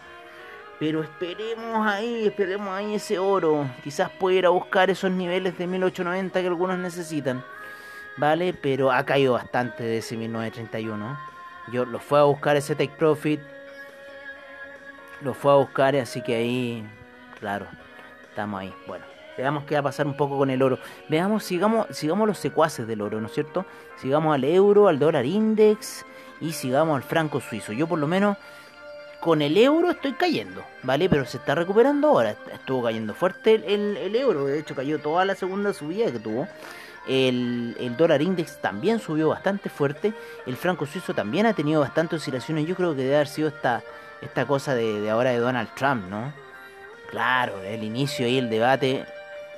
Pero 0.80 1.02
esperemos 1.02 1.86
ahí, 1.86 2.26
esperemos 2.26 2.68
ahí 2.68 2.94
ese 2.94 3.18
oro. 3.18 3.66
Quizás 3.82 4.10
pueda 4.10 4.38
ir 4.38 4.46
a 4.46 4.50
buscar 4.50 4.90
esos 4.90 5.10
niveles 5.10 5.56
de 5.56 5.66
1890 5.66 6.40
que 6.40 6.46
algunos 6.46 6.78
necesitan. 6.78 7.44
¿Vale? 8.16 8.54
Pero 8.54 8.92
ha 8.92 9.04
caído 9.04 9.34
bastante 9.34 9.82
de 9.82 9.98
ese 9.98 10.16
1931. 10.16 11.18
Yo 11.72 11.84
lo 11.84 11.98
fue 11.98 12.20
a 12.20 12.24
buscar 12.24 12.56
ese 12.56 12.74
take 12.74 12.94
profit 12.96 13.40
lo 15.24 15.34
fue 15.34 15.52
a 15.52 15.56
buscar, 15.56 15.96
así 15.96 16.20
que 16.20 16.36
ahí, 16.36 16.86
claro, 17.40 17.66
estamos 18.28 18.60
ahí. 18.60 18.74
Bueno, 18.86 19.04
veamos 19.36 19.64
qué 19.64 19.74
va 19.74 19.80
a 19.80 19.84
pasar 19.84 20.06
un 20.06 20.16
poco 20.16 20.36
con 20.36 20.50
el 20.50 20.62
oro. 20.62 20.78
Veamos, 21.08 21.44
sigamos, 21.44 21.86
sigamos 21.90 22.28
los 22.28 22.38
secuaces 22.38 22.86
del 22.86 23.00
oro, 23.00 23.20
¿no 23.20 23.26
es 23.26 23.32
cierto? 23.32 23.64
Sigamos 23.96 24.34
al 24.34 24.44
euro, 24.44 24.88
al 24.88 24.98
dólar 24.98 25.24
index 25.24 26.04
y 26.40 26.52
sigamos 26.52 26.96
al 26.96 27.02
franco 27.02 27.40
suizo. 27.40 27.72
Yo 27.72 27.86
por 27.86 27.98
lo 27.98 28.06
menos 28.06 28.36
con 29.24 29.40
el 29.40 29.56
euro 29.56 29.90
estoy 29.90 30.12
cayendo, 30.12 30.62
¿vale? 30.82 31.08
Pero 31.08 31.24
se 31.24 31.38
está 31.38 31.54
recuperando 31.54 32.08
ahora. 32.08 32.36
Estuvo 32.52 32.82
cayendo 32.82 33.14
fuerte 33.14 33.54
el, 33.54 33.96
el, 33.96 34.14
euro, 34.16 34.44
de 34.44 34.58
hecho 34.58 34.74
cayó 34.74 34.98
toda 34.98 35.24
la 35.24 35.34
segunda 35.34 35.72
subida 35.72 36.12
que 36.12 36.18
tuvo. 36.18 36.46
El, 37.08 37.94
dólar 37.96 38.20
index 38.20 38.60
también 38.60 38.98
subió 38.98 39.30
bastante 39.30 39.70
fuerte. 39.70 40.12
El 40.44 40.58
franco 40.58 40.84
suizo 40.84 41.14
también 41.14 41.46
ha 41.46 41.54
tenido 41.54 41.80
bastantes 41.80 42.20
oscilaciones. 42.20 42.66
Yo 42.66 42.74
creo 42.74 42.94
que 42.94 43.00
debe 43.00 43.14
haber 43.14 43.28
sido 43.28 43.48
esta 43.48 43.82
esta 44.20 44.44
cosa 44.44 44.74
de, 44.74 45.08
ahora 45.08 45.30
de 45.30 45.38
Donald 45.38 45.70
Trump, 45.74 46.04
¿no? 46.10 46.34
Claro, 47.10 47.62
el 47.62 47.82
inicio 47.82 48.28
y 48.28 48.36
el 48.36 48.50
debate, 48.50 49.06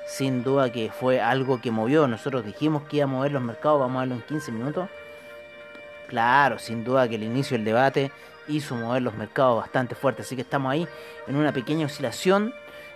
sin 0.07 0.45
duda 0.45 0.71
que 0.71 0.93
fue 0.93 1.21
algo 1.21 1.61
que 1.61 1.73
movió. 1.73 2.07
Nosotros 2.07 2.45
dijimos 2.45 2.85
que 2.85 2.99
iba 2.99 3.05
a 3.05 3.09
mover 3.09 3.33
los 3.33 3.43
mercados, 3.43 3.81
vamos 3.81 3.97
a 3.97 4.01
verlo 4.03 4.15
en 4.15 4.23
15 4.23 4.53
minutos. 4.53 4.89
Claro, 6.09 6.59
sin 6.59 6.85
duda 6.85 7.09
que 7.09 7.17
el 7.17 7.23
inicio 7.23 7.57
del 7.57 7.65
debate 7.65 8.13
hizo 8.49 8.75
mover 8.77 9.03
los 9.03 9.15
mercados 9.15 9.59
bastante 9.59 9.95
fuerte. 9.95 10.23
Así 10.23 10.37
que 10.37 10.43
estamos 10.43 10.73
ahí 10.73 10.87
en 11.27 11.37
una 11.37 11.53
pequeña 11.53 11.87
oscilación 11.87 12.55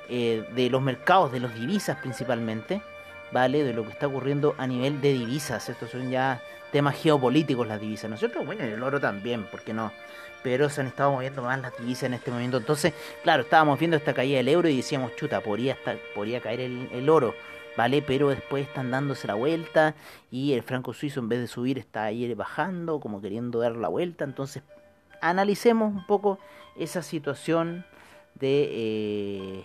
eh, 0.09 0.45
de 0.55 0.71
los 0.71 0.83
mercados, 0.83 1.33
de 1.33 1.41
los 1.41 1.55
divisas 1.55 1.99
principalmente, 1.99 2.81
¿vale? 3.33 3.65
De 3.65 3.73
lo 3.73 3.85
que 3.85 3.91
está 3.91 4.07
ocurriendo 4.07 4.55
a 4.59 4.67
nivel 4.67 5.01
de 5.01 5.13
divisas. 5.13 5.69
Estos 5.69 5.91
son 5.91 6.11
ya 6.11 6.41
temas 6.71 6.97
geopolíticos 6.97 7.67
las 7.67 7.81
divisas, 7.81 8.09
¿no 8.09 8.15
es 8.15 8.21
cierto? 8.21 8.45
Bueno, 8.45 8.63
el 8.63 8.83
oro 8.83 9.01
también, 9.01 9.45
¿por 9.45 9.63
qué 9.63 9.73
no? 9.73 9.93
pero 10.43 10.69
se 10.71 10.81
han 10.81 10.87
estado 10.87 11.13
moviendo 11.13 11.43
más 11.43 11.61
las 11.61 11.77
divisas 11.77 12.05
en 12.05 12.15
este 12.15 12.31
momento. 12.31 12.57
Entonces, 12.57 12.93
claro, 13.23 13.43
estábamos 13.43 13.79
viendo 13.79 13.97
esta 13.97 14.15
caída 14.15 14.39
del 14.39 14.49
euro 14.49 14.69
y 14.69 14.77
decíamos, 14.77 15.15
chuta, 15.17 15.41
podría, 15.41 15.75
estar, 15.75 15.99
podría 16.15 16.41
caer 16.41 16.61
el, 16.61 17.09
oro, 17.09 17.35
¿vale? 17.81 18.03
Pero 18.03 18.29
después 18.29 18.69
están 18.69 18.91
dándose 18.91 19.27
la 19.27 19.33
vuelta 19.33 19.95
y 20.31 20.53
el 20.53 20.63
franco 20.63 20.93
suizo 20.93 21.21
en 21.21 21.31
vez 21.31 21.41
de 21.41 21.47
subir 21.47 21.79
está 21.79 22.05
ahí 22.05 22.35
bajando, 22.35 23.01
como 23.01 23.23
queriendo 23.23 23.61
dar 23.61 23.75
la 23.75 23.89
vuelta. 23.89 24.23
Entonces, 24.25 24.63
analicemos 25.23 25.91
un 25.91 26.07
poco 26.07 26.39
esa 26.77 27.01
situación 27.01 27.87
de... 28.35 28.69
Eh, 28.71 29.65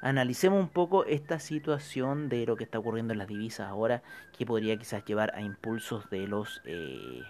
analicemos 0.00 0.58
un 0.58 0.70
poco 0.70 1.04
esta 1.04 1.38
situación 1.38 2.30
de 2.30 2.46
lo 2.46 2.56
que 2.56 2.64
está 2.64 2.78
ocurriendo 2.78 3.12
en 3.12 3.18
las 3.18 3.28
divisas 3.28 3.68
ahora, 3.68 4.02
que 4.32 4.46
podría 4.46 4.78
quizás 4.78 5.04
llevar 5.04 5.34
a 5.34 5.42
impulsos 5.42 6.08
de 6.08 6.26
los, 6.26 6.62
eh, 6.64 7.20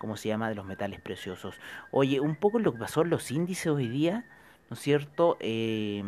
¿cómo 0.00 0.16
se 0.16 0.28
llama?, 0.28 0.48
de 0.48 0.56
los 0.56 0.64
metales 0.64 1.00
preciosos. 1.00 1.60
Oye, 1.92 2.18
un 2.18 2.34
poco 2.34 2.58
lo 2.58 2.72
que 2.72 2.80
pasó 2.80 3.02
en 3.02 3.10
los 3.10 3.30
índices 3.30 3.68
hoy 3.68 3.86
día, 3.86 4.24
¿no 4.68 4.74
es 4.74 4.80
cierto? 4.80 5.36
Eh, 5.38 6.02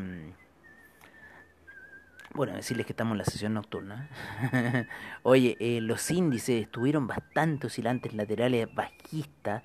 bueno, 2.34 2.54
decirles 2.54 2.86
que 2.86 2.92
estamos 2.94 3.12
en 3.12 3.18
la 3.18 3.24
sesión 3.24 3.52
nocturna. 3.52 4.08
Oye, 5.22 5.56
eh, 5.60 5.82
los 5.82 6.10
índices 6.10 6.62
estuvieron 6.62 7.06
bastante 7.06 7.66
oscilantes, 7.66 8.14
laterales, 8.14 8.74
bajistas, 8.74 9.62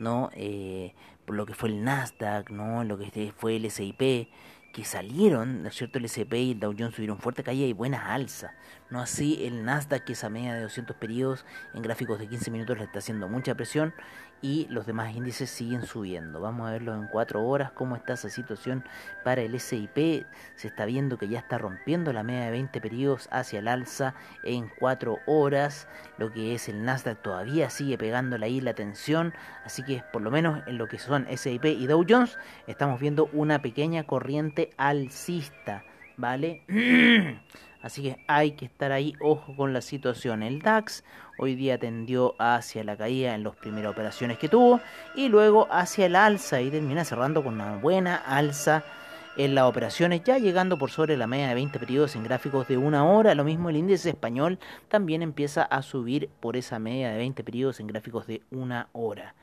¿no? 0.00 0.30
Eh, 0.34 0.94
por 1.24 1.36
lo 1.36 1.46
que 1.46 1.54
fue 1.54 1.68
el 1.68 1.84
Nasdaq, 1.84 2.50
¿no? 2.50 2.82
Lo 2.82 2.98
que 2.98 3.32
fue 3.36 3.56
el 3.56 3.66
S&P 3.66 4.28
que 4.72 4.84
salieron, 4.84 5.62
¿no 5.62 5.68
es 5.68 5.74
cierto? 5.74 5.98
El 5.98 6.04
S&P 6.04 6.38
y 6.38 6.50
el 6.52 6.60
Dow 6.60 6.74
Jones 6.78 6.94
tuvieron 6.94 7.18
fuerte 7.18 7.42
caída 7.42 7.66
y 7.66 7.72
buenas 7.72 8.04
alzas. 8.06 8.52
No 8.90 9.00
así 9.00 9.44
el 9.44 9.64
Nasdaq, 9.64 10.04
que 10.04 10.12
esa 10.12 10.30
media 10.30 10.54
de 10.54 10.62
200 10.62 10.96
periodos 10.96 11.44
en 11.74 11.82
gráficos 11.82 12.18
de 12.18 12.28
15 12.28 12.50
minutos 12.50 12.78
le 12.78 12.84
está 12.84 13.00
haciendo 13.00 13.28
mucha 13.28 13.54
presión 13.54 13.94
y 14.40 14.66
los 14.70 14.86
demás 14.86 15.14
índices 15.14 15.50
siguen 15.50 15.84
subiendo. 15.84 16.40
Vamos 16.40 16.68
a 16.68 16.72
verlo 16.72 16.94
en 16.94 17.06
4 17.08 17.44
horas, 17.44 17.70
cómo 17.72 17.96
está 17.96 18.14
esa 18.14 18.28
situación 18.28 18.84
para 19.24 19.42
el 19.42 19.58
SIP. 19.58 20.26
Se 20.54 20.68
está 20.68 20.84
viendo 20.84 21.18
que 21.18 21.28
ya 21.28 21.38
está 21.38 21.58
rompiendo 21.58 22.12
la 22.12 22.22
media 22.22 22.46
de 22.46 22.50
20 22.52 22.80
periodos 22.80 23.28
hacia 23.30 23.58
el 23.58 23.68
alza 23.68 24.14
en 24.44 24.70
4 24.78 25.18
horas. 25.26 25.88
Lo 26.18 26.32
que 26.32 26.54
es 26.54 26.68
el 26.68 26.84
Nasdaq 26.84 27.22
todavía 27.22 27.70
sigue 27.70 27.98
pegándole 27.98 28.46
ahí 28.46 28.60
la 28.60 28.74
tensión. 28.74 29.34
Así 29.64 29.82
que 29.82 30.02
por 30.12 30.22
lo 30.22 30.30
menos 30.30 30.62
en 30.66 30.78
lo 30.78 30.86
que 30.88 30.98
son 30.98 31.26
SIP 31.34 31.64
y 31.64 31.86
Dow 31.86 32.04
Jones 32.08 32.38
estamos 32.66 33.00
viendo 33.00 33.28
una 33.32 33.60
pequeña 33.60 34.04
corriente 34.04 34.70
alcista. 34.76 35.84
¿Vale? 36.18 36.62
Así 37.80 38.02
que 38.02 38.16
hay 38.26 38.50
que 38.50 38.64
estar 38.64 38.90
ahí, 38.90 39.14
ojo 39.20 39.54
con 39.54 39.72
la 39.72 39.80
situación. 39.80 40.42
El 40.42 40.60
DAX 40.60 41.04
hoy 41.38 41.54
día 41.54 41.78
tendió 41.78 42.34
hacia 42.40 42.82
la 42.82 42.96
caída 42.96 43.36
en 43.36 43.44
las 43.44 43.54
primeras 43.54 43.92
operaciones 43.92 44.36
que 44.36 44.48
tuvo 44.48 44.80
y 45.14 45.28
luego 45.28 45.68
hacia 45.70 46.06
el 46.06 46.16
alza 46.16 46.60
y 46.60 46.70
termina 46.70 47.04
cerrando 47.04 47.44
con 47.44 47.54
una 47.54 47.76
buena 47.76 48.16
alza 48.16 48.82
en 49.36 49.54
las 49.54 49.66
operaciones, 49.66 50.24
ya 50.24 50.38
llegando 50.38 50.76
por 50.76 50.90
sobre 50.90 51.16
la 51.16 51.28
media 51.28 51.46
de 51.46 51.54
20 51.54 51.78
periodos 51.78 52.16
en 52.16 52.24
gráficos 52.24 52.66
de 52.66 52.76
una 52.76 53.04
hora. 53.04 53.36
Lo 53.36 53.44
mismo 53.44 53.70
el 53.70 53.76
índice 53.76 54.10
español 54.10 54.58
también 54.88 55.22
empieza 55.22 55.62
a 55.62 55.82
subir 55.82 56.28
por 56.40 56.56
esa 56.56 56.80
media 56.80 57.10
de 57.10 57.18
20 57.18 57.44
periodos 57.44 57.78
en 57.78 57.86
gráficos 57.86 58.26
de 58.26 58.42
una 58.50 58.88
hora. 58.90 59.36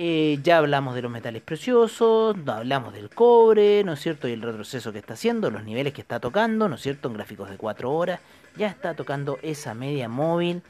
Eh, 0.00 0.38
ya 0.44 0.58
hablamos 0.58 0.94
de 0.94 1.02
los 1.02 1.10
metales 1.10 1.42
preciosos, 1.42 2.36
hablamos 2.46 2.94
del 2.94 3.10
cobre, 3.10 3.82
¿no 3.82 3.94
es 3.94 4.00
cierto? 4.00 4.28
Y 4.28 4.32
el 4.32 4.42
retroceso 4.42 4.92
que 4.92 5.00
está 5.00 5.14
haciendo, 5.14 5.50
los 5.50 5.64
niveles 5.64 5.92
que 5.92 6.00
está 6.00 6.20
tocando, 6.20 6.68
¿no 6.68 6.76
es 6.76 6.82
cierto? 6.82 7.08
En 7.08 7.14
gráficos 7.14 7.50
de 7.50 7.56
4 7.56 7.92
horas, 7.92 8.20
ya 8.56 8.68
está 8.68 8.94
tocando 8.94 9.40
esa 9.42 9.74
media 9.74 10.08
móvil. 10.08 10.62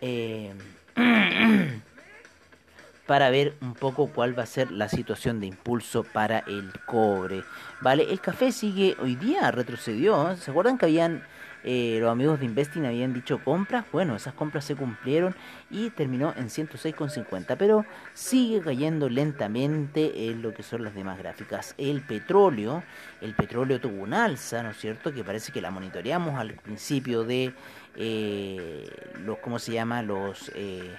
Eh, 0.00 0.54
para 3.06 3.28
ver 3.28 3.56
un 3.60 3.74
poco 3.74 4.06
cuál 4.06 4.38
va 4.38 4.44
a 4.44 4.46
ser 4.46 4.70
la 4.70 4.88
situación 4.88 5.38
de 5.38 5.48
impulso 5.48 6.02
para 6.02 6.38
el 6.38 6.72
cobre. 6.86 7.44
Vale, 7.82 8.10
el 8.10 8.22
café 8.22 8.52
sigue 8.52 8.96
hoy 9.02 9.16
día, 9.16 9.50
retrocedió. 9.50 10.34
¿Se 10.38 10.50
acuerdan 10.50 10.78
que 10.78 10.86
habían 10.86 11.22
eh, 11.64 11.98
los 12.00 12.10
amigos 12.10 12.40
de 12.40 12.46
Investing 12.46 12.86
habían 12.86 13.12
dicho 13.12 13.38
compras? 13.42 13.84
Bueno, 13.92 14.16
esas 14.16 14.34
compras 14.34 14.64
se 14.64 14.74
cumplieron 14.74 15.34
y 15.70 15.90
terminó 15.90 16.34
en 16.36 16.48
106,50, 16.48 17.56
pero 17.56 17.84
sigue 18.14 18.60
cayendo 18.60 19.08
lentamente 19.08 20.28
en 20.28 20.42
lo 20.42 20.52
que 20.52 20.62
son 20.62 20.84
las 20.84 20.94
demás 20.94 21.18
gráficas. 21.18 21.74
El 21.78 22.02
petróleo, 22.02 22.82
el 23.20 23.34
petróleo 23.34 23.80
tuvo 23.80 24.02
un 24.02 24.14
alza, 24.14 24.62
¿no 24.62 24.70
es 24.70 24.78
cierto? 24.78 25.12
Que 25.12 25.24
parece 25.24 25.52
que 25.52 25.60
la 25.60 25.70
monitoreamos 25.70 26.38
al 26.38 26.54
principio 26.54 27.24
de 27.24 27.52
eh, 27.96 28.88
los, 29.24 29.38
¿cómo 29.38 29.58
se 29.58 29.72
llama? 29.72 30.02
Los... 30.02 30.50
Eh, 30.54 30.90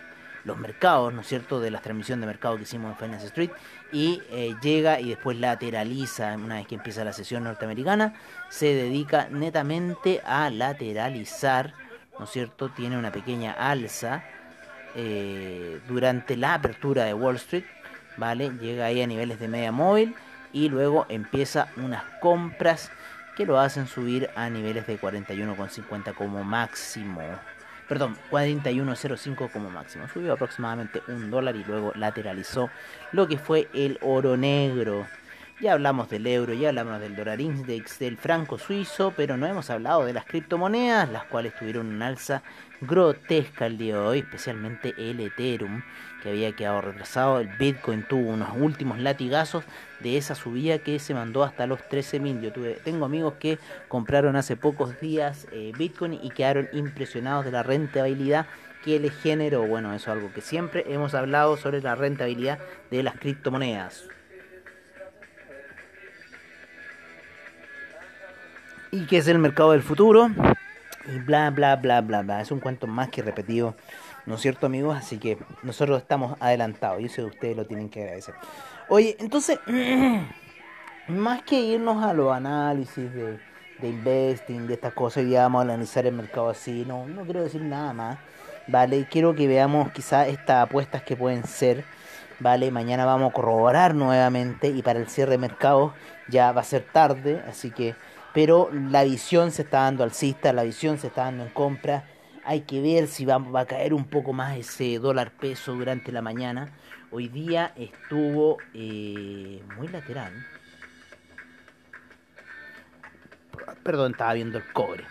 los 0.43 0.57
mercados, 0.57 1.13
¿no 1.13 1.21
es 1.21 1.27
cierto?, 1.27 1.59
de 1.59 1.71
la 1.71 1.81
transmisión 1.81 2.19
de 2.21 2.27
mercado 2.27 2.57
que 2.57 2.63
hicimos 2.63 2.91
en 2.91 2.97
Finance 2.97 3.27
Street 3.27 3.51
y 3.91 4.21
eh, 4.29 4.55
llega 4.61 4.99
y 4.99 5.09
después 5.09 5.37
lateraliza 5.37 6.35
una 6.35 6.55
vez 6.55 6.67
que 6.67 6.75
empieza 6.75 7.03
la 7.03 7.13
sesión 7.13 7.43
norteamericana, 7.43 8.13
se 8.49 8.73
dedica 8.73 9.27
netamente 9.29 10.21
a 10.25 10.49
lateralizar, 10.49 11.73
¿no 12.19 12.25
es 12.25 12.31
cierto?, 12.31 12.69
tiene 12.69 12.97
una 12.97 13.11
pequeña 13.11 13.53
alza 13.53 14.23
eh, 14.95 15.79
durante 15.87 16.35
la 16.37 16.55
apertura 16.55 17.05
de 17.05 17.13
Wall 17.13 17.37
Street, 17.37 17.65
¿vale? 18.17 18.51
Llega 18.61 18.85
ahí 18.85 19.01
a 19.01 19.07
niveles 19.07 19.39
de 19.39 19.47
media 19.47 19.71
móvil 19.71 20.15
y 20.51 20.69
luego 20.69 21.05
empieza 21.09 21.69
unas 21.77 22.03
compras 22.21 22.91
que 23.35 23.45
lo 23.45 23.59
hacen 23.59 23.87
subir 23.87 24.29
a 24.35 24.49
niveles 24.49 24.85
de 24.85 24.99
41,50 24.99 26.13
como 26.13 26.43
máximo 26.43 27.21
perdón, 27.87 28.17
41.05 28.31 29.51
como 29.51 29.69
máximo. 29.69 30.07
Subió 30.07 30.33
aproximadamente 30.33 31.01
un 31.07 31.29
dólar 31.29 31.55
y 31.55 31.63
luego 31.63 31.91
lateralizó 31.95 32.69
lo 33.11 33.27
que 33.27 33.37
fue 33.37 33.67
el 33.73 33.97
oro 34.01 34.37
negro. 34.37 35.07
Ya 35.59 35.73
hablamos 35.73 36.09
del 36.09 36.25
euro, 36.25 36.53
ya 36.53 36.69
hablamos 36.69 36.99
del 36.99 37.15
dólar 37.15 37.39
index, 37.39 37.99
del 37.99 38.17
franco 38.17 38.57
suizo, 38.57 39.13
pero 39.15 39.37
no 39.37 39.45
hemos 39.45 39.69
hablado 39.69 40.03
de 40.03 40.11
las 40.11 40.25
criptomonedas, 40.25 41.09
las 41.09 41.25
cuales 41.25 41.55
tuvieron 41.55 41.87
un 41.87 42.01
alza 42.01 42.41
grotesca 42.81 43.67
el 43.67 43.77
día 43.77 43.95
de 43.95 44.01
hoy, 44.01 44.19
especialmente 44.19 44.95
el 44.97 45.19
Ethereum, 45.19 45.83
que 46.21 46.29
había 46.29 46.53
quedado 46.53 46.81
retrasado. 46.81 47.39
El 47.39 47.49
Bitcoin 47.49 48.03
tuvo 48.03 48.31
unos 48.31 48.49
últimos 48.57 48.99
latigazos 48.99 49.63
de 49.99 50.17
esa 50.17 50.33
subida 50.33 50.79
que 50.79 50.97
se 50.97 51.13
mandó 51.13 51.43
hasta 51.43 51.67
los 51.67 51.79
13.000. 51.81 52.41
Yo 52.41 52.51
tuve, 52.51 52.73
tengo 52.83 53.05
amigos 53.05 53.35
que 53.39 53.59
compraron 53.87 54.35
hace 54.35 54.57
pocos 54.57 54.99
días 54.99 55.47
eh, 55.51 55.71
Bitcoin 55.77 56.19
y 56.21 56.31
quedaron 56.31 56.67
impresionados 56.73 57.45
de 57.45 57.51
la 57.51 57.61
rentabilidad 57.61 58.47
que 58.83 58.99
le 58.99 59.11
generó. 59.11 59.65
Bueno, 59.67 59.93
eso 59.93 60.11
es 60.11 60.17
algo 60.17 60.33
que 60.33 60.41
siempre 60.41 60.83
hemos 60.87 61.13
hablado 61.13 61.57
sobre 61.57 61.79
la 61.81 61.95
rentabilidad 61.95 62.57
de 62.89 63.03
las 63.03 63.15
criptomonedas. 63.15 64.09
¿Y 68.93 69.07
qué 69.07 69.17
es 69.17 69.27
el 69.27 69.39
mercado 69.39 69.71
del 69.71 69.81
futuro? 69.81 70.29
y 71.07 71.17
bla, 71.17 71.49
bla, 71.49 71.75
bla, 71.77 72.01
bla, 72.01 72.21
bla. 72.21 72.41
Es 72.41 72.51
un 72.51 72.59
cuento 72.59 72.85
más 72.85 73.09
que 73.09 73.23
repetido, 73.23 73.75
¿no 74.27 74.35
es 74.35 74.41
cierto, 74.41 74.67
amigos? 74.67 74.95
Así 74.95 75.17
que 75.17 75.39
nosotros 75.63 75.99
estamos 75.99 76.37
adelantados 76.39 77.01
y 77.01 77.05
eso 77.05 77.25
ustedes 77.25 77.57
lo 77.57 77.65
tienen 77.65 77.89
que 77.89 78.03
agradecer. 78.03 78.35
Oye, 78.89 79.17
entonces, 79.19 79.59
más 81.07 81.41
que 81.41 81.59
irnos 81.59 82.03
a 82.03 82.13
los 82.13 82.31
análisis 82.31 83.11
de, 83.11 83.39
de 83.79 83.89
investing, 83.89 84.67
de 84.67 84.75
estas 84.75 84.93
cosas, 84.93 85.23
y 85.23 85.33
vamos 85.33 85.61
a 85.61 85.63
analizar 85.63 86.05
el 86.05 86.13
mercado 86.13 86.49
así, 86.49 86.85
no, 86.87 87.07
no 87.07 87.23
quiero 87.23 87.41
decir 87.41 87.61
nada 87.61 87.93
más, 87.93 88.19
¿vale? 88.67 89.07
Quiero 89.09 89.33
que 89.33 89.47
veamos 89.47 89.91
quizás 89.91 90.27
estas 90.27 90.67
apuestas 90.67 91.01
que 91.01 91.15
pueden 91.15 91.43
ser. 91.45 91.83
¿vale? 92.39 92.71
Mañana 92.71 93.05
vamos 93.05 93.29
a 93.29 93.33
corroborar 93.33 93.95
nuevamente 93.95 94.67
y 94.67 94.81
para 94.81 94.99
el 94.99 95.07
cierre 95.07 95.31
de 95.31 95.37
mercado 95.37 95.93
ya 96.27 96.51
va 96.51 96.61
a 96.61 96.65
ser 96.65 96.83
tarde, 96.91 97.41
así 97.47 97.71
que 97.71 97.95
pero 98.33 98.69
la 98.71 99.03
visión 99.03 99.51
se 99.51 99.61
está 99.61 99.81
dando 99.81 100.03
alcista, 100.03 100.51
la 100.53 100.63
visión 100.63 100.97
se 100.97 101.07
está 101.07 101.25
dando 101.25 101.43
en 101.43 101.49
compra. 101.49 102.05
Hay 102.45 102.61
que 102.61 102.81
ver 102.81 103.07
si 103.07 103.25
va, 103.25 103.35
a 103.35 103.65
caer 103.65 103.93
un 103.93 104.05
poco 104.05 104.33
más 104.33 104.57
ese 104.57 104.97
dólar 104.97 105.31
peso 105.31 105.73
durante 105.73 106.11
la 106.11 106.21
mañana. 106.21 106.73
Hoy 107.11 107.27
día 107.29 107.73
estuvo 107.75 108.57
eh, 108.73 109.61
muy 109.77 109.87
lateral. 109.87 110.33
Perdón, 113.83 114.13
estaba 114.13 114.33
viendo 114.33 114.57
el 114.57 114.65
cobre. 114.73 115.05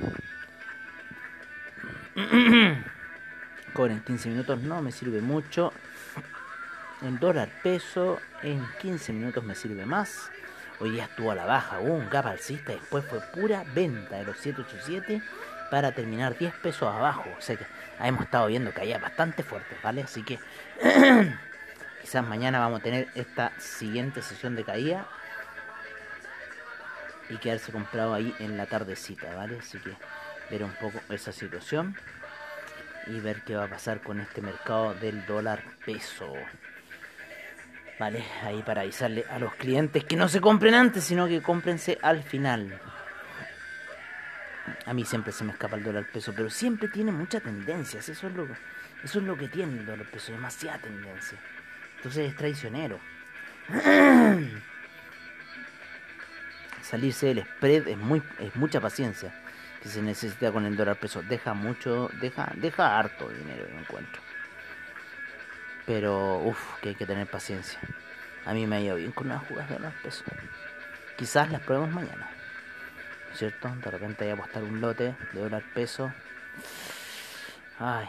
cobre 3.73 3.94
en 3.94 4.05
15 4.05 4.29
minutos 4.29 4.61
no 4.62 4.83
me 4.83 4.90
sirve 4.90 5.20
mucho. 5.20 5.73
El 7.03 7.18
dólar 7.18 7.49
peso 7.62 8.18
en 8.42 8.64
15 8.81 9.12
minutos 9.12 9.44
me 9.44 9.55
sirve 9.55 9.87
más. 9.87 10.31
Hoy 10.83 10.90
día 10.90 11.05
estuvo 11.05 11.31
a 11.31 11.37
la 11.37 11.45
baja, 11.45 11.79
hubo 11.79 11.95
un 11.95 12.11
gap 12.11 12.27
alcista, 12.27 12.73
después 12.73 13.05
fue 13.05 13.21
pura 13.21 13.62
venta 13.73 14.16
de 14.16 14.25
los 14.25 14.37
787 14.38 15.23
para 15.71 15.92
terminar 15.92 16.37
10 16.37 16.55
pesos 16.55 16.92
abajo. 16.92 17.25
O 17.38 17.40
sea 17.40 17.55
que 17.55 17.64
hemos 18.01 18.23
estado 18.25 18.49
viendo 18.49 18.73
caídas 18.73 19.01
bastante 19.01 19.45
fuertes, 19.45 19.81
¿vale? 19.81 20.03
Así 20.03 20.25
que 20.25 20.40
quizás 22.03 22.27
mañana 22.27 22.59
vamos 22.59 22.81
a 22.81 22.83
tener 22.83 23.07
esta 23.14 23.53
siguiente 23.61 24.23
sesión 24.23 24.57
de 24.57 24.64
caída 24.64 25.07
y 27.29 27.37
quedarse 27.37 27.71
comprado 27.71 28.12
ahí 28.14 28.35
en 28.40 28.57
la 28.57 28.66
tardecita, 28.66 29.33
¿vale? 29.37 29.61
Así 29.61 29.79
que 29.79 29.92
ver 30.51 30.64
un 30.64 30.73
poco 30.73 30.99
esa 31.11 31.31
situación 31.31 31.97
y 33.07 33.21
ver 33.21 33.42
qué 33.42 33.55
va 33.55 33.66
a 33.66 33.71
pasar 33.71 34.01
con 34.01 34.18
este 34.18 34.40
mercado 34.40 34.95
del 34.95 35.25
dólar 35.27 35.62
peso. 35.87 36.35
¿Vale? 37.98 38.24
Ahí 38.42 38.62
para 38.62 38.83
avisarle 38.83 39.24
a 39.31 39.38
los 39.38 39.55
clientes 39.55 40.05
que 40.05 40.16
no 40.16 40.28
se 40.28 40.40
compren 40.40 40.74
antes, 40.74 41.05
sino 41.05 41.28
que 41.28 41.42
cómprense 41.42 41.98
al 42.02 42.22
final. 42.22 42.81
A 44.87 44.94
mí 44.94 45.05
siempre 45.05 45.33
se 45.33 45.44
me 45.44 45.52
escapa 45.52 45.76
el 45.76 45.85
dólar 45.85 46.07
peso, 46.12 46.33
pero 46.35 46.50
siempre 46.50 46.88
tiene 46.88 47.12
muchas 47.12 47.42
tendencias. 47.42 48.09
Eso 48.09 48.26
es 48.26 48.35
lo 48.35 48.48
eso 49.05 49.18
es 49.18 49.24
lo 49.24 49.37
que 49.37 49.48
tiene 49.48 49.78
el 49.78 49.87
dólar 49.87 50.07
peso, 50.07 50.33
demasiada 50.33 50.78
tendencia. 50.78 51.38
Entonces 51.96 52.31
es 52.31 52.37
traicionero. 52.37 52.98
Salirse 56.83 57.26
del 57.26 57.44
spread 57.44 57.88
es 57.88 57.98
muy 57.98 58.22
es 58.38 58.55
mucha 58.57 58.81
paciencia 58.81 59.33
que 59.83 59.88
se 59.88 60.02
necesita 60.02 60.52
con 60.52 60.64
el 60.66 60.76
dólar 60.76 60.96
peso. 60.98 61.22
Deja 61.22 61.55
mucho, 61.55 62.09
deja 62.20 62.52
deja 62.57 62.98
harto 62.98 63.28
dinero 63.28 63.64
de 63.66 63.78
encuentro. 63.78 64.20
Pero, 65.92 66.38
uff, 66.38 66.81
que 66.81 66.88
hay 66.88 66.94
que 66.94 67.05
tener 67.05 67.31
paciencia. 67.31 67.78
A 68.46 68.55
mí 68.55 68.66
me 68.66 68.76
ha 68.76 68.81
ido 68.81 68.96
bien 68.96 69.12
con 69.12 69.28
las 69.28 69.46
jugadas 69.46 69.68
de 69.68 69.78
los 69.78 69.92
pesos. 69.96 70.24
Quizás 71.18 71.50
las 71.50 71.61
probemos 71.61 71.90
mañana. 71.90 72.31
¿Cierto? 73.35 73.68
De 73.68 73.90
repente 73.90 74.24
hay 74.24 74.31
que 74.31 74.40
apostar 74.40 74.62
un 74.62 74.81
lote 74.81 75.14
de 75.35 75.40
dólar 75.40 75.62
peso. 75.74 76.11
Ay. 77.78 78.09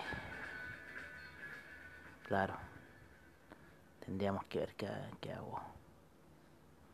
Claro. 2.26 2.56
Tendríamos 4.06 4.46
que 4.46 4.60
ver 4.60 4.76
qué, 4.78 4.88
qué 5.20 5.34
hago. 5.34 5.62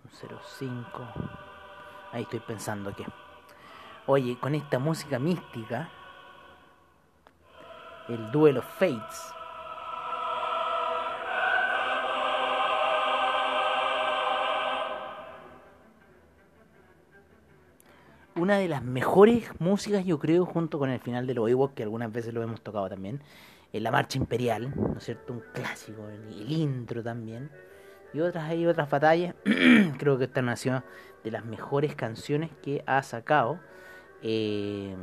Un 0.06 0.10
0.5. 0.10 2.10
Ahí 2.14 2.24
estoy 2.24 2.40
pensando 2.40 2.96
que. 2.96 3.06
Oye, 4.08 4.40
con 4.40 4.56
esta 4.56 4.80
música 4.80 5.20
mística. 5.20 5.88
El 8.08 8.32
duelo 8.32 8.64
Fates 8.64 9.36
una 18.50 18.58
de 18.58 18.68
las 18.68 18.82
mejores 18.82 19.48
músicas, 19.60 20.04
yo 20.06 20.18
creo, 20.18 20.44
junto 20.44 20.80
con 20.80 20.90
el 20.90 21.00
final 21.00 21.28
de 21.28 21.36
los 21.36 21.70
que 21.76 21.84
algunas 21.84 22.12
veces 22.12 22.34
lo 22.34 22.42
hemos 22.42 22.62
tocado 22.62 22.90
también, 22.90 23.22
en 23.74 23.84
la 23.84 23.92
Marcha 23.92 24.18
Imperial, 24.18 24.74
¿no 24.76 24.98
es 24.98 25.04
cierto? 25.04 25.34
Un 25.34 25.44
clásico, 25.54 26.02
el, 26.10 26.52
intro 26.52 27.04
también. 27.04 27.52
Y 28.12 28.22
otras 28.22 28.50
hay 28.50 28.66
otras 28.66 28.90
batallas. 28.90 29.36
creo 30.00 30.18
que 30.18 30.24
esta 30.24 30.42
nació 30.42 30.84
de 31.24 31.30
las 31.30 31.46
mejores 31.46 31.94
canciones 31.94 32.50
que 32.64 32.84
ha 32.88 33.04
sacado 33.04 33.60
eh, 34.24 34.96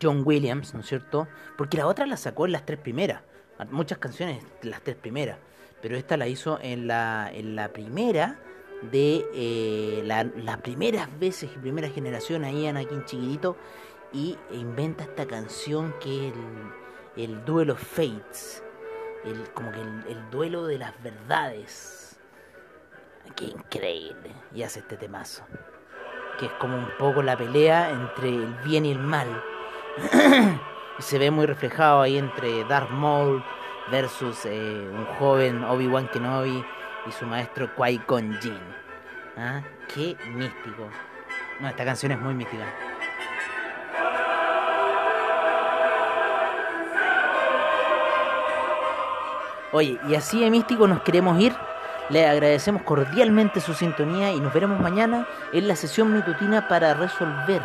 John 0.00 0.22
Williams, 0.24 0.72
¿no 0.72 0.80
es 0.80 0.86
cierto? 0.86 1.28
Porque 1.58 1.76
la 1.76 1.86
otra 1.86 2.06
la 2.06 2.16
sacó 2.16 2.46
en 2.46 2.52
las 2.52 2.64
tres 2.64 2.78
primeras. 2.78 3.20
Muchas 3.70 3.98
canciones, 3.98 4.42
las 4.62 4.80
tres 4.80 4.96
primeras. 4.96 5.36
Pero 5.82 5.94
esta 5.98 6.16
la 6.16 6.26
hizo 6.26 6.58
en 6.62 6.86
la, 6.86 7.30
en 7.30 7.54
la 7.54 7.68
primera 7.68 8.38
de 8.82 9.24
eh, 9.34 10.02
las 10.04 10.58
primeras 10.58 11.08
veces 11.18 11.50
y 11.54 11.58
primera 11.58 11.88
generación 11.88 12.44
ahí 12.44 12.66
Anakin 12.66 13.04
chiquitito 13.04 13.56
y 14.12 14.38
inventa 14.52 15.04
esta 15.04 15.26
canción 15.26 15.94
que 16.00 16.28
es 16.28 16.34
el, 17.16 17.24
el 17.24 17.44
duelo 17.44 17.76
Fates, 17.76 18.62
el, 19.24 19.50
como 19.52 19.72
que 19.72 19.80
el, 19.80 20.30
duelo 20.30 20.66
de 20.66 20.78
las 20.78 20.92
verdades. 21.02 22.18
Qué 23.36 23.46
increíble. 23.46 24.30
Y 24.54 24.62
hace 24.62 24.80
este 24.80 24.96
temazo. 24.96 25.44
Que 26.38 26.46
es 26.46 26.52
como 26.52 26.76
un 26.76 26.88
poco 26.98 27.22
la 27.22 27.36
pelea 27.36 27.90
entre 27.90 28.28
el 28.28 28.54
bien 28.64 28.84
y 28.86 28.92
el 28.92 28.98
mal. 28.98 29.42
y 30.98 31.02
se 31.02 31.18
ve 31.18 31.30
muy 31.30 31.46
reflejado 31.46 32.02
ahí 32.02 32.18
entre 32.18 32.64
Darth 32.64 32.90
Maul 32.90 33.42
versus 33.90 34.44
eh, 34.44 34.88
un 34.92 35.06
joven 35.18 35.64
Obi-Wan 35.64 36.08
Kenobi 36.08 36.64
y 37.06 37.12
su 37.12 37.26
maestro 37.26 37.70
Qui-Gon 37.76 38.40
Jinn. 38.40 38.60
¿Ah? 39.36 39.62
Qué 39.92 40.16
místico. 40.34 40.88
No, 41.60 41.68
esta 41.68 41.84
canción 41.84 42.12
es 42.12 42.20
muy 42.20 42.34
mística. 42.34 42.64
Oye, 49.72 49.98
y 50.08 50.14
así 50.14 50.40
de 50.40 50.50
místico 50.50 50.86
nos 50.86 51.02
queremos 51.02 51.40
ir. 51.40 51.54
Le 52.10 52.26
agradecemos 52.26 52.82
cordialmente 52.82 53.60
su 53.60 53.72
sintonía 53.72 54.30
y 54.30 54.38
nos 54.38 54.52
veremos 54.52 54.78
mañana 54.78 55.26
en 55.52 55.66
la 55.66 55.74
sesión 55.74 56.12
mitutina 56.12 56.68
para 56.68 56.94
resolver 56.94 57.62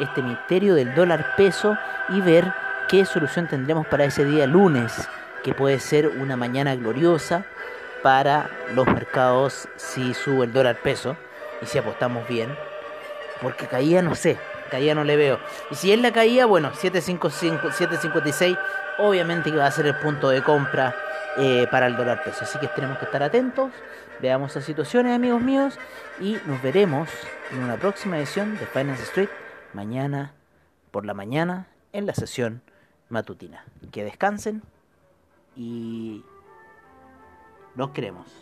este 0.00 0.22
misterio 0.22 0.74
del 0.74 0.94
dólar 0.94 1.36
peso 1.36 1.76
y 2.08 2.20
ver 2.20 2.52
qué 2.88 3.04
solución 3.04 3.48
tendremos 3.48 3.86
para 3.86 4.06
ese 4.06 4.24
día 4.24 4.46
lunes, 4.46 5.08
que 5.44 5.54
puede 5.54 5.78
ser 5.78 6.08
una 6.08 6.36
mañana 6.36 6.74
gloriosa 6.74 7.44
para 8.02 8.50
los 8.74 8.86
mercados 8.86 9.68
si 9.76 10.14
sube 10.14 10.44
el 10.44 10.52
dólar 10.52 10.76
peso 10.82 11.16
y 11.60 11.66
si 11.66 11.78
apostamos 11.78 12.26
bien. 12.28 12.54
Porque 13.40 13.66
caía, 13.66 14.02
no 14.02 14.14
sé, 14.14 14.38
caía 14.70 14.94
no 14.94 15.04
le 15.04 15.16
veo. 15.16 15.38
Y 15.70 15.74
si 15.74 15.92
es 15.92 16.00
la 16.00 16.12
caía, 16.12 16.46
bueno, 16.46 16.74
755, 16.74 17.72
756, 17.72 18.56
obviamente 18.98 19.50
que 19.50 19.56
va 19.56 19.66
a 19.66 19.70
ser 19.70 19.86
el 19.86 19.96
punto 19.96 20.28
de 20.28 20.42
compra 20.42 20.94
eh, 21.36 21.66
para 21.70 21.86
el 21.86 21.96
dólar 21.96 22.22
peso. 22.22 22.44
Así 22.44 22.58
que 22.58 22.68
tenemos 22.68 22.98
que 22.98 23.04
estar 23.04 23.22
atentos, 23.22 23.72
veamos 24.20 24.54
las 24.54 24.64
situaciones, 24.64 25.14
amigos 25.14 25.40
míos, 25.40 25.78
y 26.20 26.38
nos 26.46 26.60
veremos 26.62 27.08
en 27.52 27.62
una 27.62 27.76
próxima 27.76 28.18
edición 28.18 28.58
de 28.58 28.66
Finance 28.66 29.02
Street 29.04 29.30
mañana 29.72 30.32
por 30.90 31.06
la 31.06 31.14
mañana 31.14 31.66
en 31.92 32.06
la 32.06 32.14
sesión 32.14 32.62
matutina. 33.08 33.64
Que 33.90 34.04
descansen 34.04 34.62
y 35.56 36.24
los 37.74 37.90
queremos. 37.90 38.41